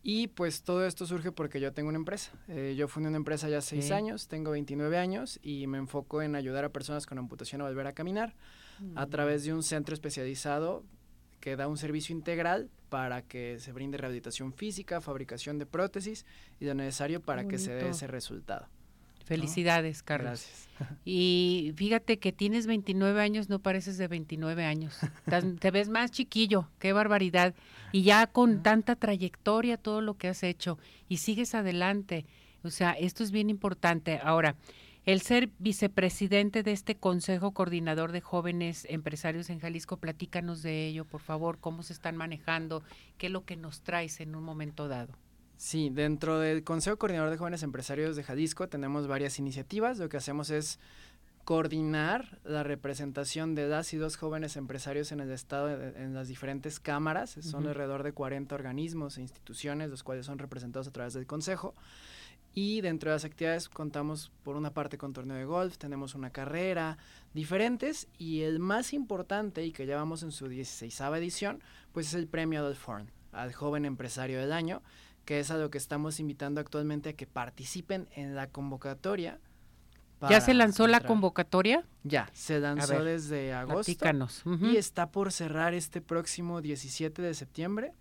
[0.02, 2.32] Y pues todo esto surge porque yo tengo una empresa.
[2.48, 6.36] Eh, yo fundé una empresa ya seis años, tengo 29 años y me enfoco en
[6.36, 8.34] ayudar a personas con amputación a volver a caminar
[8.94, 9.10] a mm.
[9.10, 10.84] través de un centro especializado
[11.40, 16.26] que da un servicio integral para que se brinde rehabilitación física, fabricación de prótesis
[16.60, 18.68] y lo necesario para que se dé ese resultado.
[19.24, 20.28] Felicidades, Carlos.
[20.30, 20.68] Gracias.
[21.04, 24.98] Y fíjate que tienes 29 años, no pareces de 29 años.
[25.60, 27.54] Te ves más chiquillo, qué barbaridad.
[27.92, 32.24] Y ya con tanta trayectoria, todo lo que has hecho, y sigues adelante.
[32.62, 34.18] O sea, esto es bien importante.
[34.22, 34.56] Ahora,
[35.06, 41.04] el ser vicepresidente de este Consejo Coordinador de Jóvenes Empresarios en Jalisco, platícanos de ello,
[41.04, 42.82] por favor, cómo se están manejando,
[43.18, 45.14] qué es lo que nos traes en un momento dado.
[45.56, 49.98] Sí, dentro del Consejo Coordinador de Jóvenes Empresarios de Jalisco tenemos varias iniciativas.
[49.98, 50.78] Lo que hacemos es
[51.44, 56.80] coordinar la representación de las y dos jóvenes empresarios en el Estado en las diferentes
[56.80, 57.36] cámaras.
[57.40, 61.74] Son alrededor de 40 organismos e instituciones, los cuales son representados a través del Consejo.
[62.52, 66.30] Y dentro de las actividades contamos por una parte con torneo de golf, tenemos una
[66.30, 66.98] carrera,
[67.32, 68.08] diferentes.
[68.18, 72.26] Y el más importante, y que ya vamos en su 16 edición, pues es el
[72.26, 74.82] premio Adolf Horn, al joven empresario del año
[75.30, 79.38] que es a lo que estamos invitando actualmente a que participen en la convocatoria.
[80.28, 81.84] ¿Ya se lanzó la convocatoria?
[82.02, 83.92] Ya, se lanzó desde agosto.
[84.60, 87.94] Y está por cerrar este próximo 17 de septiembre.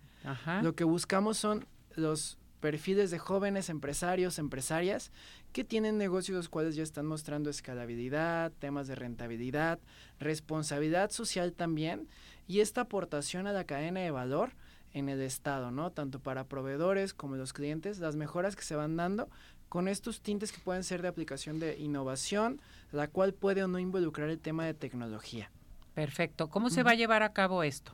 [0.62, 5.10] Lo que buscamos son los perfiles de jóvenes empresarios, empresarias
[5.52, 9.78] que tienen negocios los cuales ya están mostrando escalabilidad, temas de rentabilidad,
[10.18, 12.08] responsabilidad social también
[12.46, 14.52] y esta aportación a la cadena de valor
[14.92, 15.90] en el Estado, ¿no?
[15.90, 19.28] Tanto para proveedores como los clientes, las mejoras que se van dando
[19.68, 23.78] con estos tintes que pueden ser de aplicación de innovación, la cual puede o no
[23.78, 25.50] involucrar el tema de tecnología.
[25.94, 26.48] Perfecto.
[26.48, 27.92] ¿Cómo se va a llevar a cabo esto?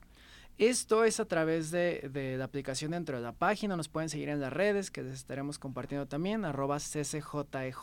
[0.59, 3.76] Esto es a través de, de, la aplicación dentro de la página.
[3.76, 7.74] Nos pueden seguir en las redes que les estaremos compartiendo también, arroba ccjej.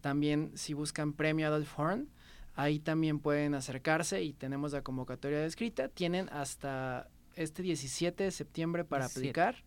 [0.00, 2.08] También si buscan Premio Adolf Horn,
[2.54, 5.88] ahí también pueden acercarse y tenemos la convocatoria descrita.
[5.88, 9.64] Tienen hasta este 17 de septiembre para aplicar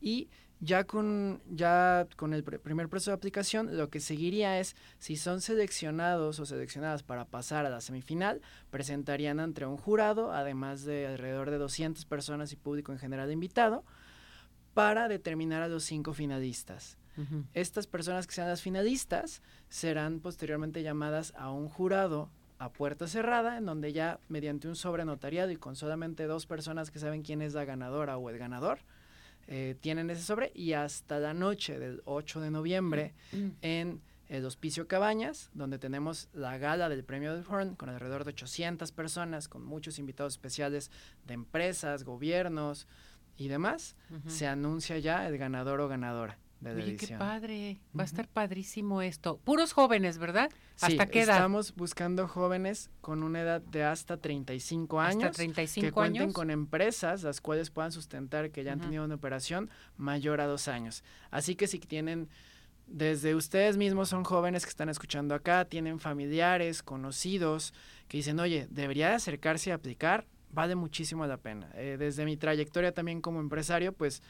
[0.00, 0.28] y
[0.60, 5.40] ya con, ya con el primer proceso de aplicación, lo que seguiría es, si son
[5.40, 8.40] seleccionados o seleccionadas para pasar a la semifinal,
[8.70, 13.84] presentarían ante un jurado, además de alrededor de 200 personas y público en general invitado,
[14.72, 16.98] para determinar a los cinco finalistas.
[17.52, 22.28] Estas personas que sean las finalistas serán posteriormente llamadas a un jurado
[22.58, 26.90] a puerta cerrada, en donde ya mediante un sobre notariado y con solamente dos personas
[26.90, 28.80] que saben quién es la ganadora o el ganador,
[29.46, 33.48] eh, tienen ese sobre y hasta la noche del 8 de noviembre mm.
[33.62, 38.30] en el Hospicio Cabañas, donde tenemos la gala del Premio del Horn con alrededor de
[38.30, 40.90] 800 personas, con muchos invitados especiales
[41.26, 42.86] de empresas, gobiernos
[43.36, 46.38] y demás, se anuncia ya el ganador o ganadora.
[46.64, 47.78] Oye, qué padre.
[47.96, 49.38] Va a estar padrísimo esto.
[49.44, 50.50] Puros jóvenes, ¿verdad?
[50.80, 51.36] ¿Hasta qué edad?
[51.36, 55.24] Estamos buscando jóvenes con una edad de hasta 35 años.
[55.24, 59.14] Hasta 35 que cuenten con empresas las cuales puedan sustentar que ya han tenido una
[59.14, 61.04] operación mayor a dos años.
[61.30, 62.28] Así que si tienen,
[62.86, 67.74] desde ustedes mismos son jóvenes que están escuchando acá, tienen familiares, conocidos,
[68.08, 71.70] que dicen, oye, debería acercarse a aplicar, vale muchísimo la pena.
[71.74, 74.22] Eh, desde mi trayectoria también como empresario, pues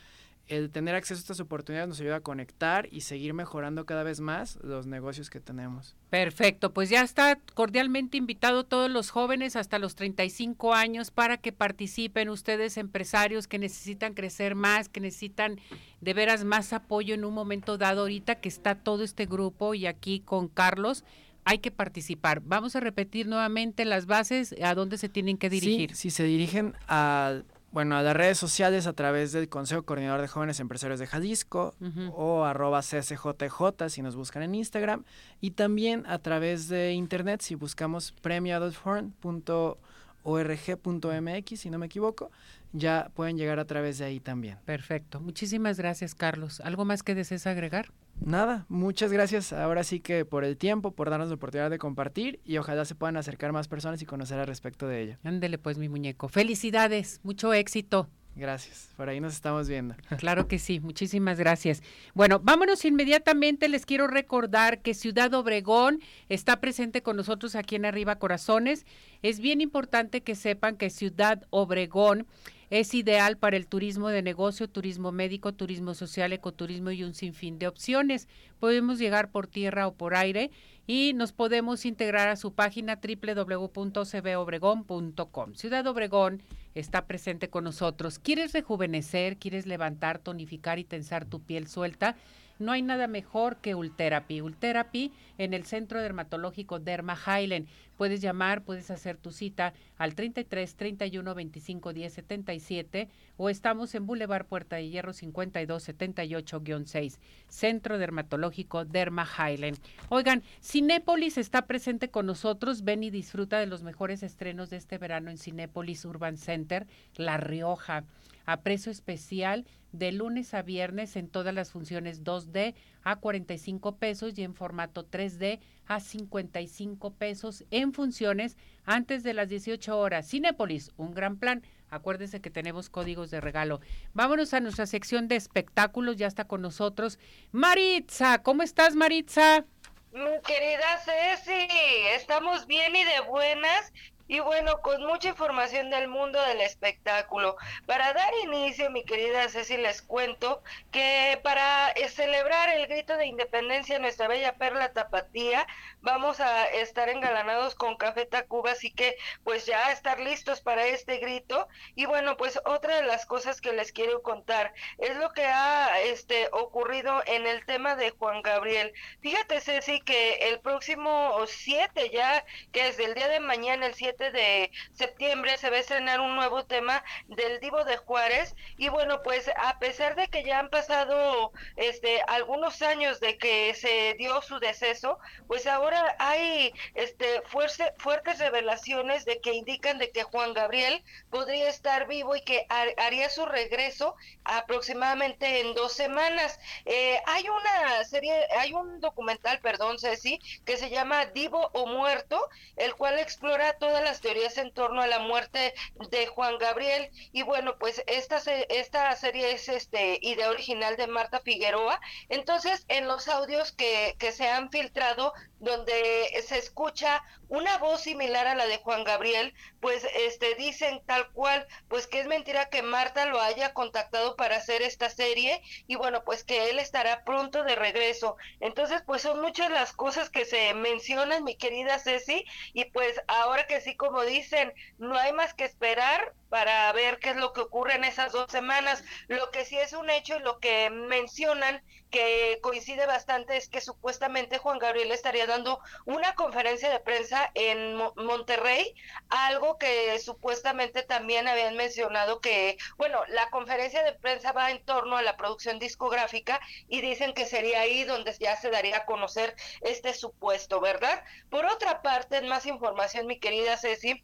[0.49, 4.21] el tener acceso a estas oportunidades nos ayuda a conectar y seguir mejorando cada vez
[4.21, 5.97] más los negocios que tenemos.
[6.11, 11.53] Perfecto, pues ya está cordialmente invitado todos los jóvenes hasta los 35 años para que
[11.53, 15.59] participen ustedes empresarios que necesitan crecer más, que necesitan
[16.01, 19.87] de veras más apoyo en un momento dado ahorita que está todo este grupo y
[19.87, 21.05] aquí con Carlos
[21.45, 22.41] hay que participar.
[22.41, 25.91] Vamos a repetir nuevamente las bases, a dónde se tienen que dirigir.
[25.91, 30.21] Sí, si se dirigen al bueno, a las redes sociales a través del Consejo Coordinador
[30.21, 31.75] de Jóvenes Empresarios de Jalisco
[32.15, 35.05] o arroba CSJJ si nos buscan en Instagram
[35.41, 39.77] y también a través de internet si buscamos premioadolfhorn.org
[40.25, 42.31] org.mx, si no me equivoco,
[42.73, 44.59] ya pueden llegar a través de ahí también.
[44.65, 45.21] Perfecto.
[45.21, 46.61] Muchísimas gracias, Carlos.
[46.61, 47.93] ¿Algo más que desees agregar?
[48.21, 52.41] Nada, muchas gracias ahora sí que por el tiempo, por darnos la oportunidad de compartir
[52.45, 55.17] y ojalá se puedan acercar más personas y conocer al respecto de ello.
[55.25, 56.29] Ándele pues mi muñeco.
[56.29, 58.09] Felicidades, mucho éxito.
[58.37, 59.95] Gracias, por ahí nos estamos viendo.
[60.19, 61.83] Claro que sí, muchísimas gracias.
[62.15, 63.69] Bueno, vámonos inmediatamente.
[63.69, 68.87] Les quiero recordar que Ciudad Obregón está presente con nosotros aquí en Arriba Corazones.
[69.23, 72.27] Es bien importante que sepan que Ciudad Obregón
[72.71, 77.59] es ideal para el turismo de negocio, turismo médico, turismo social, ecoturismo y un sinfín
[77.59, 78.29] de opciones.
[78.61, 80.51] Podemos llegar por tierra o por aire
[80.87, 85.55] y nos podemos integrar a su página www.cbobregón.com.
[85.55, 86.43] Ciudad Obregón
[86.75, 88.19] está presente con nosotros.
[88.19, 89.39] ¿Quieres rejuvenecer?
[89.39, 92.17] ¿Quieres levantar, tonificar y tensar tu piel suelta?
[92.59, 94.41] No hay nada mejor que Ultherapy.
[94.41, 97.67] Ultherapy en el Centro Dermatológico Derma Highland.
[97.97, 104.07] Puedes llamar, puedes hacer tu cita al 33 31 25 10 77 o estamos en
[104.07, 107.19] Boulevard Puerta de Hierro 52 78-6,
[107.49, 109.79] Centro Dermatológico Derma Highland.
[110.09, 112.85] Oigan, Cinépolis está presente con nosotros.
[112.85, 116.87] Ven y disfruta de los mejores estrenos de este verano en Cinépolis Urban Center,
[117.17, 118.05] La Rioja
[118.47, 124.37] a precio especial de lunes a viernes en todas las funciones 2D a 45 pesos
[124.37, 130.29] y en formato 3D a 55 pesos en funciones antes de las 18 horas.
[130.29, 131.63] Cinépolis, un gran plan.
[131.91, 133.81] Acuérdense que tenemos códigos de regalo.
[134.15, 136.17] Vámonos a nuestra sección de espectáculos.
[136.17, 137.19] Ya está con nosotros
[137.53, 138.43] Maritza.
[138.43, 139.65] ¿Cómo estás, Maritza?
[140.13, 141.67] Mi querida Ceci,
[142.15, 143.93] estamos bien y de buenas
[144.27, 147.57] y bueno, con mucha información del mundo del espectáculo.
[147.87, 150.63] Para dar inicio, mi querida Ceci, les cuento
[150.93, 155.67] que para eh, celebrar el grito de independencia de nuestra bella perla tapatía,
[156.01, 161.19] vamos a estar engalanados con Café Tacuba, así que pues ya estar listos para este
[161.19, 161.69] grito.
[161.95, 166.01] Y bueno, pues otra de las cosas que les quiero contar es lo que ha
[166.01, 168.93] este, ocurrido en el tema de Juan Gabriel.
[169.21, 174.14] Fíjate, Ceci, que el próximo 7 ya, que es el día de mañana, el 7
[174.19, 178.55] de septiembre se va a estrenar un nuevo tema del Divo de Juárez.
[178.77, 183.75] Y bueno pues a pesar de que ya han pasado este algunos años de que
[183.75, 190.11] se dio su deceso pues ahora hay este fuerte, fuertes revelaciones de que indican de
[190.11, 196.59] que Juan Gabriel podría estar vivo y que haría su regreso aproximadamente en dos semanas.
[196.85, 202.49] Eh, hay una serie hay un documental perdón Ceci que se llama Divo o Muerto
[202.77, 205.75] el cual explora todas las teorías en torno a la muerte
[206.11, 207.11] de Juan Gabriel.
[207.33, 208.37] Y bueno pues esta
[208.69, 212.01] esta serie es este idea original de Marta Figueroa.
[212.29, 218.47] Entonces en los audios que, que se han filtrado donde se escucha una voz similar
[218.47, 219.55] a la de Juan Gabriel,
[219.85, 224.57] pues este dicen tal cual, pues que es mentira que Marta lo haya contactado para
[224.57, 228.39] hacer esta serie y bueno, pues que él estará pronto de regreso.
[228.61, 233.67] Entonces, pues son muchas las cosas que se mencionan, mi querida Ceci, y pues ahora
[233.67, 237.63] que sí como dicen, no hay más que esperar para ver qué es lo que
[237.63, 239.05] ocurre en esas dos semanas.
[239.29, 243.81] Lo que sí es un hecho y lo que mencionan que coincide bastante es que
[243.81, 248.95] supuestamente Juan Gabriel estaría dando una conferencia de prensa en Monterrey,
[249.31, 255.17] algo que supuestamente también habían mencionado que, bueno, la conferencia de prensa va en torno
[255.17, 259.57] a la producción discográfica y dicen que sería ahí donde ya se daría a conocer
[259.81, 261.25] este supuesto, ¿verdad?
[261.51, 264.23] Por otra parte, más información, mi querida Ceci,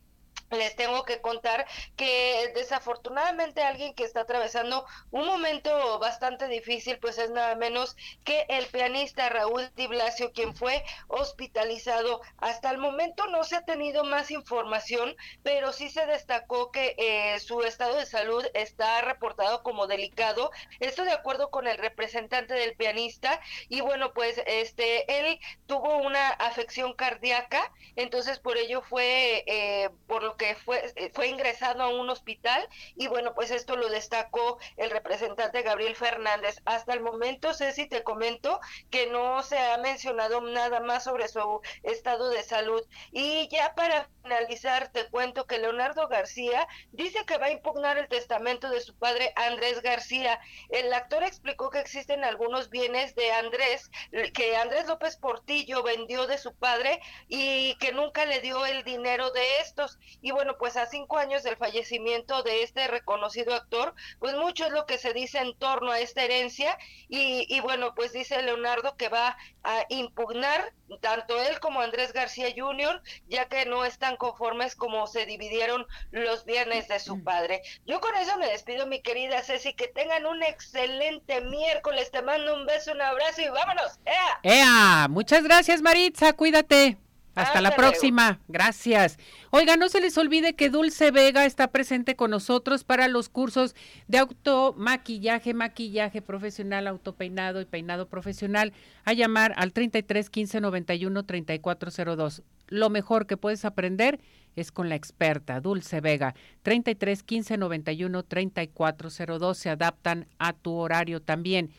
[0.51, 7.19] les tengo que contar que desafortunadamente alguien que está atravesando un momento bastante difícil, pues
[7.19, 12.21] es nada menos que el pianista Raúl Di Blasio, quien fue hospitalizado.
[12.39, 17.39] Hasta el momento no se ha tenido más información, pero sí se destacó que eh,
[17.41, 20.51] su estado de salud está reportado como delicado.
[20.81, 23.41] Esto de acuerdo con el representante del pianista.
[23.69, 30.23] Y bueno, pues este él tuvo una afección cardíaca, entonces por ello fue eh, por
[30.23, 32.67] lo que fue, eh, fue ingresado a un hospital
[32.97, 36.63] y bueno, pues esto lo destacó el representante Gabriel Fernández.
[36.65, 38.59] Hasta el momento, Ceci, te comento
[38.91, 42.83] que no se ha mencionado nada más sobre su estado de salud.
[43.13, 48.09] Y ya para finalizar, te cuento que Leonardo García dice que va a impugnar el
[48.09, 50.41] testamento de su padre Andrés García.
[50.71, 53.91] El actor explicó que existen algunos bienes de Andrés,
[54.33, 59.31] que Andrés López Portillo vendió de su padre y que nunca le dio el dinero
[59.33, 59.99] de estos.
[60.31, 64.71] Y bueno, pues a cinco años del fallecimiento de este reconocido actor, pues mucho es
[64.71, 66.79] lo que se dice en torno a esta herencia
[67.09, 72.47] y, y bueno, pues dice Leonardo que va a impugnar tanto él como Andrés García
[72.57, 77.63] Jr., ya que no están conformes como se dividieron los bienes de su padre.
[77.87, 82.55] Yo con eso me despido, mi querida Ceci, que tengan un excelente miércoles, te mando
[82.55, 83.99] un beso, un abrazo y vámonos.
[84.05, 84.41] ¡Ea!
[84.45, 85.09] ¡Ea!
[85.09, 86.99] Muchas gracias, Maritza, cuídate.
[87.43, 88.41] Hasta, la próxima.
[88.49, 89.19] Gracias.
[89.51, 93.75] Oiga, no se les olvide que Dulce Vega está presente con nosotros para los cursos
[94.09, 98.73] de automaquillaje, maquillaje profesional, autopeinado y peinado profesional.
[99.05, 102.43] A llamar al 33 15 91 3402.
[102.69, 104.21] Lo mejor que puedes aprender
[104.57, 106.35] es con la experta Dulce Vega.
[106.63, 109.59] 33 15 91 3402.
[109.59, 111.71] Se adaptan a tu horario también.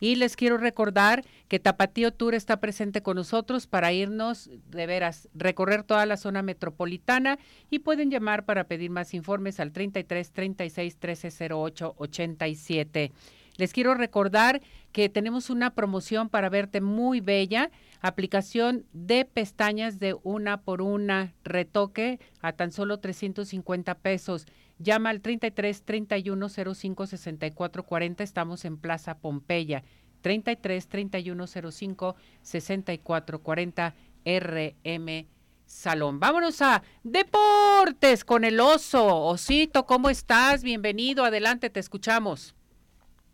[0.00, 5.28] Y les quiero recordar que Tapatío Tour está presente con nosotros para irnos, de veras,
[5.34, 7.38] recorrer toda la zona metropolitana
[7.68, 13.12] y pueden llamar para pedir más informes al 33 36 13 08 87.
[13.60, 17.70] Les quiero recordar que tenemos una promoción para verte muy bella,
[18.00, 24.46] aplicación de pestañas de una por una, retoque a tan solo 350 pesos.
[24.80, 28.24] Llama al 33 31 05 64 40.
[28.24, 29.84] Estamos en Plaza Pompeya.
[30.22, 35.26] 33 31 05 64 40 RM
[35.66, 36.18] Salón.
[36.18, 39.06] Vámonos a Deportes con el oso.
[39.26, 40.62] Osito, ¿cómo estás?
[40.62, 41.26] Bienvenido.
[41.26, 42.54] Adelante, te escuchamos.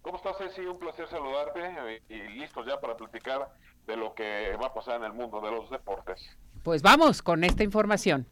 [0.03, 0.63] ¿Cómo estás, Ceci?
[0.63, 3.55] Un placer saludarte eh, y listos ya para platicar
[3.87, 6.21] de lo que va a pasar en el mundo de los deportes.
[6.65, 8.27] Pues vamos con esta información.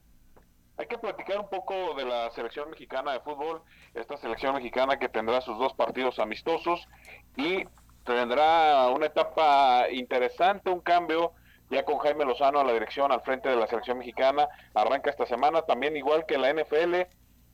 [0.76, 3.62] Hay que platicar un poco de la selección mexicana de fútbol,
[3.94, 6.88] esta selección mexicana que tendrá sus dos partidos amistosos
[7.36, 7.64] y
[8.04, 11.32] tendrá una etapa interesante, un cambio
[11.70, 15.26] ya con Jaime Lozano a la dirección al frente de la selección mexicana, arranca esta
[15.26, 17.06] semana, también igual que la NFL,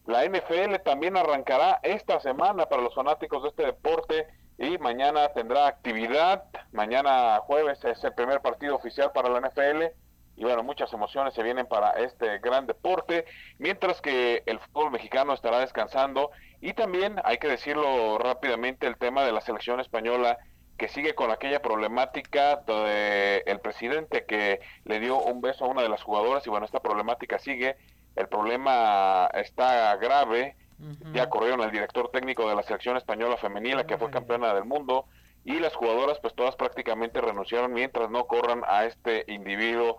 [0.07, 4.27] la NFL también arrancará esta semana para los fanáticos de este deporte
[4.59, 9.95] y mañana tendrá actividad, mañana jueves es el primer partido oficial para la NFL
[10.41, 13.26] y bueno, muchas emociones se vienen para este gran deporte,
[13.59, 16.30] mientras que el fútbol mexicano estará descansando.
[16.62, 20.38] Y también hay que decirlo rápidamente el tema de la selección española
[20.78, 25.82] que sigue con aquella problemática de el presidente que le dio un beso a una
[25.82, 27.76] de las jugadoras y bueno, esta problemática sigue,
[28.16, 30.57] el problema está grave,
[31.12, 35.05] ya corrieron el director técnico de la selección española femenina que fue campeona del mundo
[35.45, 39.99] y las jugadoras pues todas prácticamente renunciaron mientras no corran a este individuo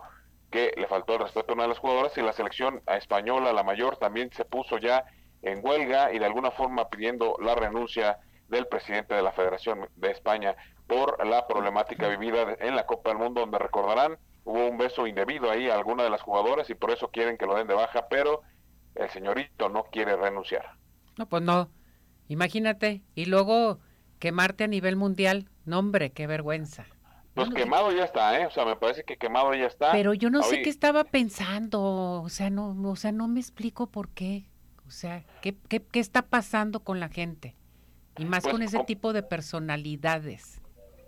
[0.52, 3.64] que le faltó el respeto a una de las jugadoras y la selección española, la
[3.64, 5.06] mayor, también se puso ya
[5.42, 10.12] en huelga y de alguna forma pidiendo la renuncia del presidente de la Federación de
[10.12, 10.56] España
[10.88, 15.50] por la problemática vivida en la Copa del Mundo, donde recordarán, hubo un beso indebido
[15.50, 18.08] ahí a alguna de las jugadoras y por eso quieren que lo den de baja,
[18.10, 18.42] pero
[18.96, 20.76] el señorito no quiere renunciar.
[21.18, 21.70] No, pues no.
[22.28, 23.02] Imagínate.
[23.16, 23.80] Y luego
[24.20, 25.50] quemarte a nivel mundial.
[25.66, 26.86] No, hombre, qué vergüenza.
[27.34, 28.46] Pues quemado ya está, ¿eh?
[28.46, 29.92] O sea, me parece que quemado ya está.
[29.94, 33.88] Pero yo no sé qué estaba pensando, o sea, no, o sea, no me explico
[33.88, 34.46] por qué.
[34.86, 37.56] O sea, ¿qué, qué, qué está pasando con la gente?
[38.18, 40.62] Y más Pues, con ese tipo de personalidades.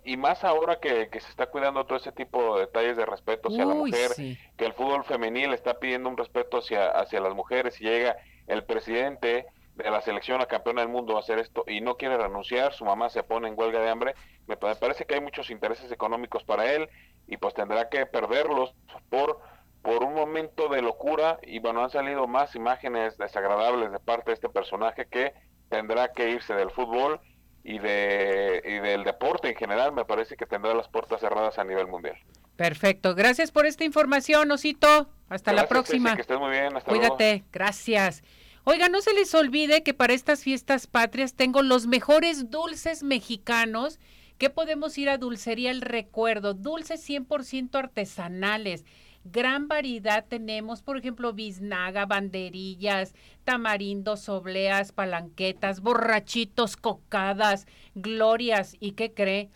[0.06, 3.50] Y más ahora que, que se está cuidando todo ese tipo de detalles de respeto
[3.50, 4.38] hacia la mujer, sí.
[4.58, 8.18] que el fútbol femenil está pidiendo un respeto hacia, hacia las mujeres y llega
[8.48, 9.46] el presidente
[9.76, 12.86] de la selección a campeona del mundo a hacer esto y no quiere renunciar, su
[12.86, 14.14] mamá se pone en huelga de hambre,
[14.48, 16.90] me pa- parece que hay muchos intereses económicos para él
[17.28, 18.74] y pues tendrá que perderlos
[19.10, 19.40] por
[19.82, 24.36] por un momento de locura y bueno, han salido más imágenes desagradables de parte de
[24.36, 25.34] este personaje que
[25.70, 27.20] tendrá que irse del fútbol
[27.66, 31.64] y de y del deporte en general, me parece que tendrá las puertas cerradas a
[31.66, 32.16] nivel mundial.
[32.56, 33.14] Perfecto.
[33.16, 35.10] Gracias por esta información, Osito.
[35.28, 36.10] Hasta la próxima.
[36.12, 37.18] Ceci, que estés muy bien, hasta luego.
[37.18, 37.44] Cuídate.
[37.52, 38.24] Gracias.
[38.66, 44.00] Oiga, no se les olvide que para estas fiestas patrias tengo los mejores dulces mexicanos
[44.38, 46.54] que podemos ir a Dulcería El Recuerdo.
[46.54, 48.86] Dulces 100% artesanales.
[49.26, 58.78] Gran variedad tenemos, por ejemplo, biznaga, banderillas, tamarindos, obleas, palanquetas, borrachitos, cocadas, glorias.
[58.80, 59.50] ¿Y qué cree?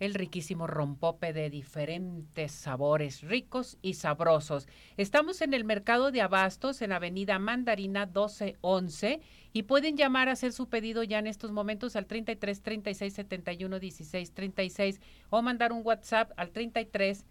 [0.00, 4.66] El riquísimo rompope de diferentes sabores, ricos y sabrosos.
[4.96, 9.20] Estamos en el mercado de abastos en Avenida Mandarina 1211
[9.52, 13.78] y pueden llamar a hacer su pedido ya en estos momentos al 33 36 71
[13.78, 17.26] 16 36 o mandar un WhatsApp al 33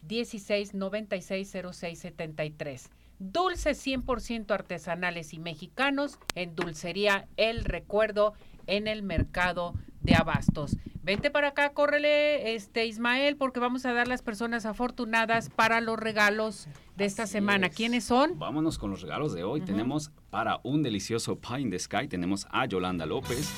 [0.00, 2.90] 16 96 06 73.
[3.18, 8.32] Dulces 100% artesanales y mexicanos en Dulcería El Recuerdo
[8.66, 10.76] en el mercado de abastos.
[11.02, 15.98] Vente para acá, córrele, este Ismael, porque vamos a dar las personas afortunadas para los
[15.98, 16.68] regalos
[17.02, 17.68] de esta semana.
[17.68, 18.38] ¿Quiénes son?
[18.38, 19.60] Vámonos con los regalos de hoy.
[19.60, 23.50] Tenemos para un delicioso Pie in the Sky, tenemos a Yolanda López.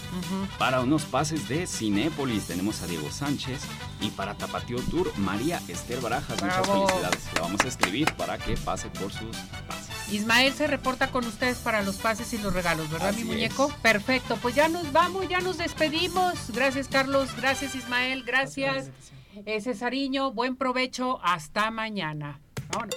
[0.59, 3.61] Para unos pases de Cinépolis, tenemos a Diego Sánchez.
[4.01, 6.42] Y para Tapatio Tour, María Esther Barajas.
[6.42, 7.34] Muchas felicidades.
[7.34, 9.36] La vamos a escribir para que pase por sus
[9.68, 10.11] pases.
[10.11, 13.70] Ismael se reporta con ustedes para los pases y los regalos, ¿verdad, Así mi muñeco?
[13.82, 16.51] Perfecto, pues ya nos vamos, ya nos despedimos.
[16.51, 17.28] Gracias, Carlos.
[17.36, 18.24] Gracias, Ismael.
[18.24, 18.90] Gracias,
[19.45, 20.32] eh, Cesariño.
[20.32, 21.20] Buen provecho.
[21.22, 22.40] Hasta mañana.
[22.72, 22.97] Vámonos.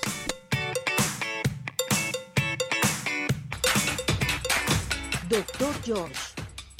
[5.30, 6.16] Doctor George,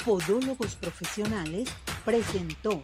[0.02, 1.68] Podólogos Profesionales,
[2.06, 2.82] presentó